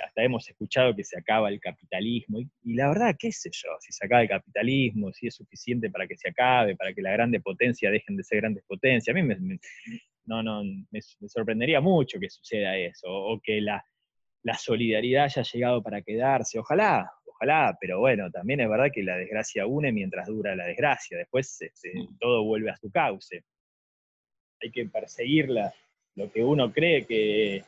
hasta 0.05 0.23
hemos 0.23 0.49
escuchado 0.49 0.95
que 0.95 1.05
se 1.05 1.19
acaba 1.19 1.49
el 1.49 1.61
capitalismo, 1.61 2.40
y, 2.40 2.75
la 2.75 2.88
verdad, 2.88 3.16
qué 3.19 3.33
sé 3.33 3.51
yo, 3.53 3.71
si 3.81 3.92
se 3.92 4.05
acaba 4.05 4.23
el 4.23 4.29
capitalismo, 4.29 5.12
si 5.12 5.29
es 5.29 5.35
suficiente 5.35 5.90
para 5.90 6.07
que 6.07 6.16
se 6.16 6.29
acabe, 6.29 6.77
para 6.77 6.92
que 6.92 7.03
las 7.03 7.14
grandes 7.14 7.42
potencias 7.42 7.90
dejen 7.92 8.16
de 8.16 8.25
ser 8.25 8.40
grandes 8.40 8.64
potencias, 8.64 9.14
a 9.14 9.19
mí 9.19 9.23
me, 9.23 9.59
no, 10.27 10.42
no, 10.42 10.62
me, 10.90 11.01
sorprendería 11.29 11.81
mucho 11.81 12.21
que 12.21 12.29
suceda 12.29 12.77
eso, 12.77 13.09
o 13.09 13.40
que 13.40 13.61
la, 13.61 13.83
solidaridad 14.59 15.25
haya 15.25 15.42
llegado 15.42 15.83
para 15.83 16.03
quedarse, 16.03 16.59
ojalá, 16.59 17.11
ojalá, 17.25 17.77
pero 17.81 17.99
bueno, 17.99 18.31
también 18.31 18.61
es 18.61 18.69
verdad 18.69 18.90
que 18.92 19.03
la 19.03 19.16
desgracia 19.16 19.66
une 19.66 19.90
mientras 19.90 20.29
dura 20.29 20.55
la 20.55 20.66
desgracia, 20.66 21.19
después 21.19 21.61
este, 21.62 21.92
todo 22.21 22.45
vuelve 22.45 22.71
a 22.71 22.77
su 22.77 22.90
cauce. 22.90 23.42
Hay 24.62 24.71
que 24.71 24.87
perseguirla, 24.87 25.75
lo 26.14 26.31
que 26.31 26.45
uno 26.45 26.73
cree 26.73 27.05
que 27.05 27.64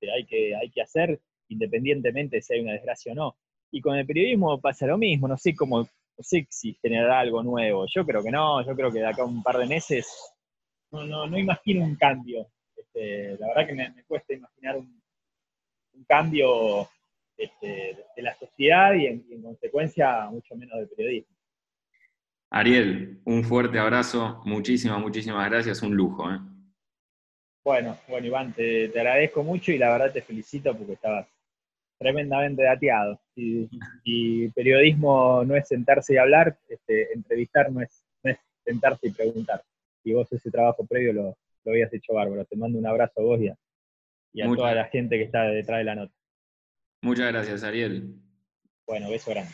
este, 0.00 0.12
hay, 0.12 0.24
que 0.24 0.56
hay 0.56 0.70
que 0.70 0.82
hacer 0.82 1.20
independientemente 1.50 2.40
si 2.40 2.54
hay 2.54 2.60
una 2.60 2.72
desgracia 2.72 3.12
o 3.12 3.14
no. 3.14 3.36
Y 3.70 3.80
con 3.80 3.96
el 3.96 4.06
periodismo 4.06 4.60
pasa 4.60 4.86
lo 4.86 4.98
mismo, 4.98 5.28
no 5.28 5.36
sé 5.36 5.54
cómo, 5.54 5.80
no 5.80 6.24
sé 6.24 6.46
si 6.50 6.74
generará 6.80 7.20
algo 7.20 7.42
nuevo. 7.42 7.86
Yo 7.86 8.04
creo 8.06 8.22
que 8.22 8.30
no, 8.30 8.64
yo 8.66 8.74
creo 8.74 8.90
que 8.90 9.00
de 9.00 9.06
acá 9.06 9.22
a 9.22 9.26
un 9.26 9.42
par 9.42 9.58
de 9.58 9.66
meses 9.66 10.06
no, 10.90 11.04
no, 11.04 11.26
no 11.26 11.38
imagino 11.38 11.84
un 11.84 11.96
cambio. 11.96 12.46
Este, 12.76 13.36
la 13.38 13.48
verdad 13.48 13.66
que 13.66 13.74
me, 13.74 14.04
cuesta 14.06 14.34
imaginar 14.34 14.76
un, 14.76 15.00
cambio 16.08 16.88
este, 17.36 18.06
de 18.16 18.22
la 18.22 18.34
sociedad 18.34 18.94
y 18.94 19.06
en, 19.06 19.42
consecuencia 19.42 20.28
mucho 20.30 20.56
menos 20.56 20.78
del 20.78 20.88
periodismo. 20.88 21.36
Ariel, 22.50 23.20
un 23.24 23.44
fuerte 23.44 23.78
abrazo, 23.78 24.40
muchísimas, 24.44 24.98
muchísimas 24.98 25.48
gracias, 25.48 25.82
un 25.82 25.94
lujo. 25.94 26.28
¿eh? 26.32 26.38
Bueno, 27.62 27.96
bueno 28.08 28.26
Iván, 28.26 28.52
te, 28.54 28.88
te, 28.88 28.98
agradezco 28.98 29.44
mucho 29.44 29.70
y 29.70 29.78
la 29.78 29.90
verdad 29.90 30.12
te 30.12 30.22
felicito 30.22 30.76
porque 30.76 30.94
estabas 30.94 31.28
tremendamente 32.00 32.62
dateado. 32.62 33.20
Y, 33.36 34.48
periodismo 34.48 35.44
no 35.44 35.54
es 35.54 35.68
sentarse 35.68 36.14
y 36.14 36.16
hablar, 36.16 36.58
este, 36.68 37.12
entrevistar 37.12 37.70
no 37.70 37.82
es, 37.82 38.04
sentarse 38.64 39.08
y 39.08 39.12
preguntar. 39.12 39.62
Y 40.02 40.14
vos 40.14 40.32
ese 40.32 40.50
trabajo 40.50 40.86
previo 40.86 41.12
lo, 41.12 41.38
lo 41.64 41.72
habías 41.72 41.92
hecho 41.92 42.14
bárbaro. 42.14 42.44
Te 42.44 42.56
mando 42.56 42.78
un 42.78 42.86
abrazo 42.86 43.20
a 43.20 43.22
vos 43.22 43.40
y 43.40 43.48
a, 43.48 43.56
y 44.32 44.42
a 44.42 44.46
toda 44.46 44.74
la 44.74 44.84
gente 44.86 45.16
que 45.16 45.24
está 45.24 45.44
detrás 45.44 45.78
de 45.78 45.84
la 45.84 45.94
nota. 45.94 46.14
Muchas 47.02 47.32
gracias, 47.32 47.62
Ariel. 47.62 48.14
Bueno, 48.86 49.10
beso 49.10 49.30
grande. 49.30 49.52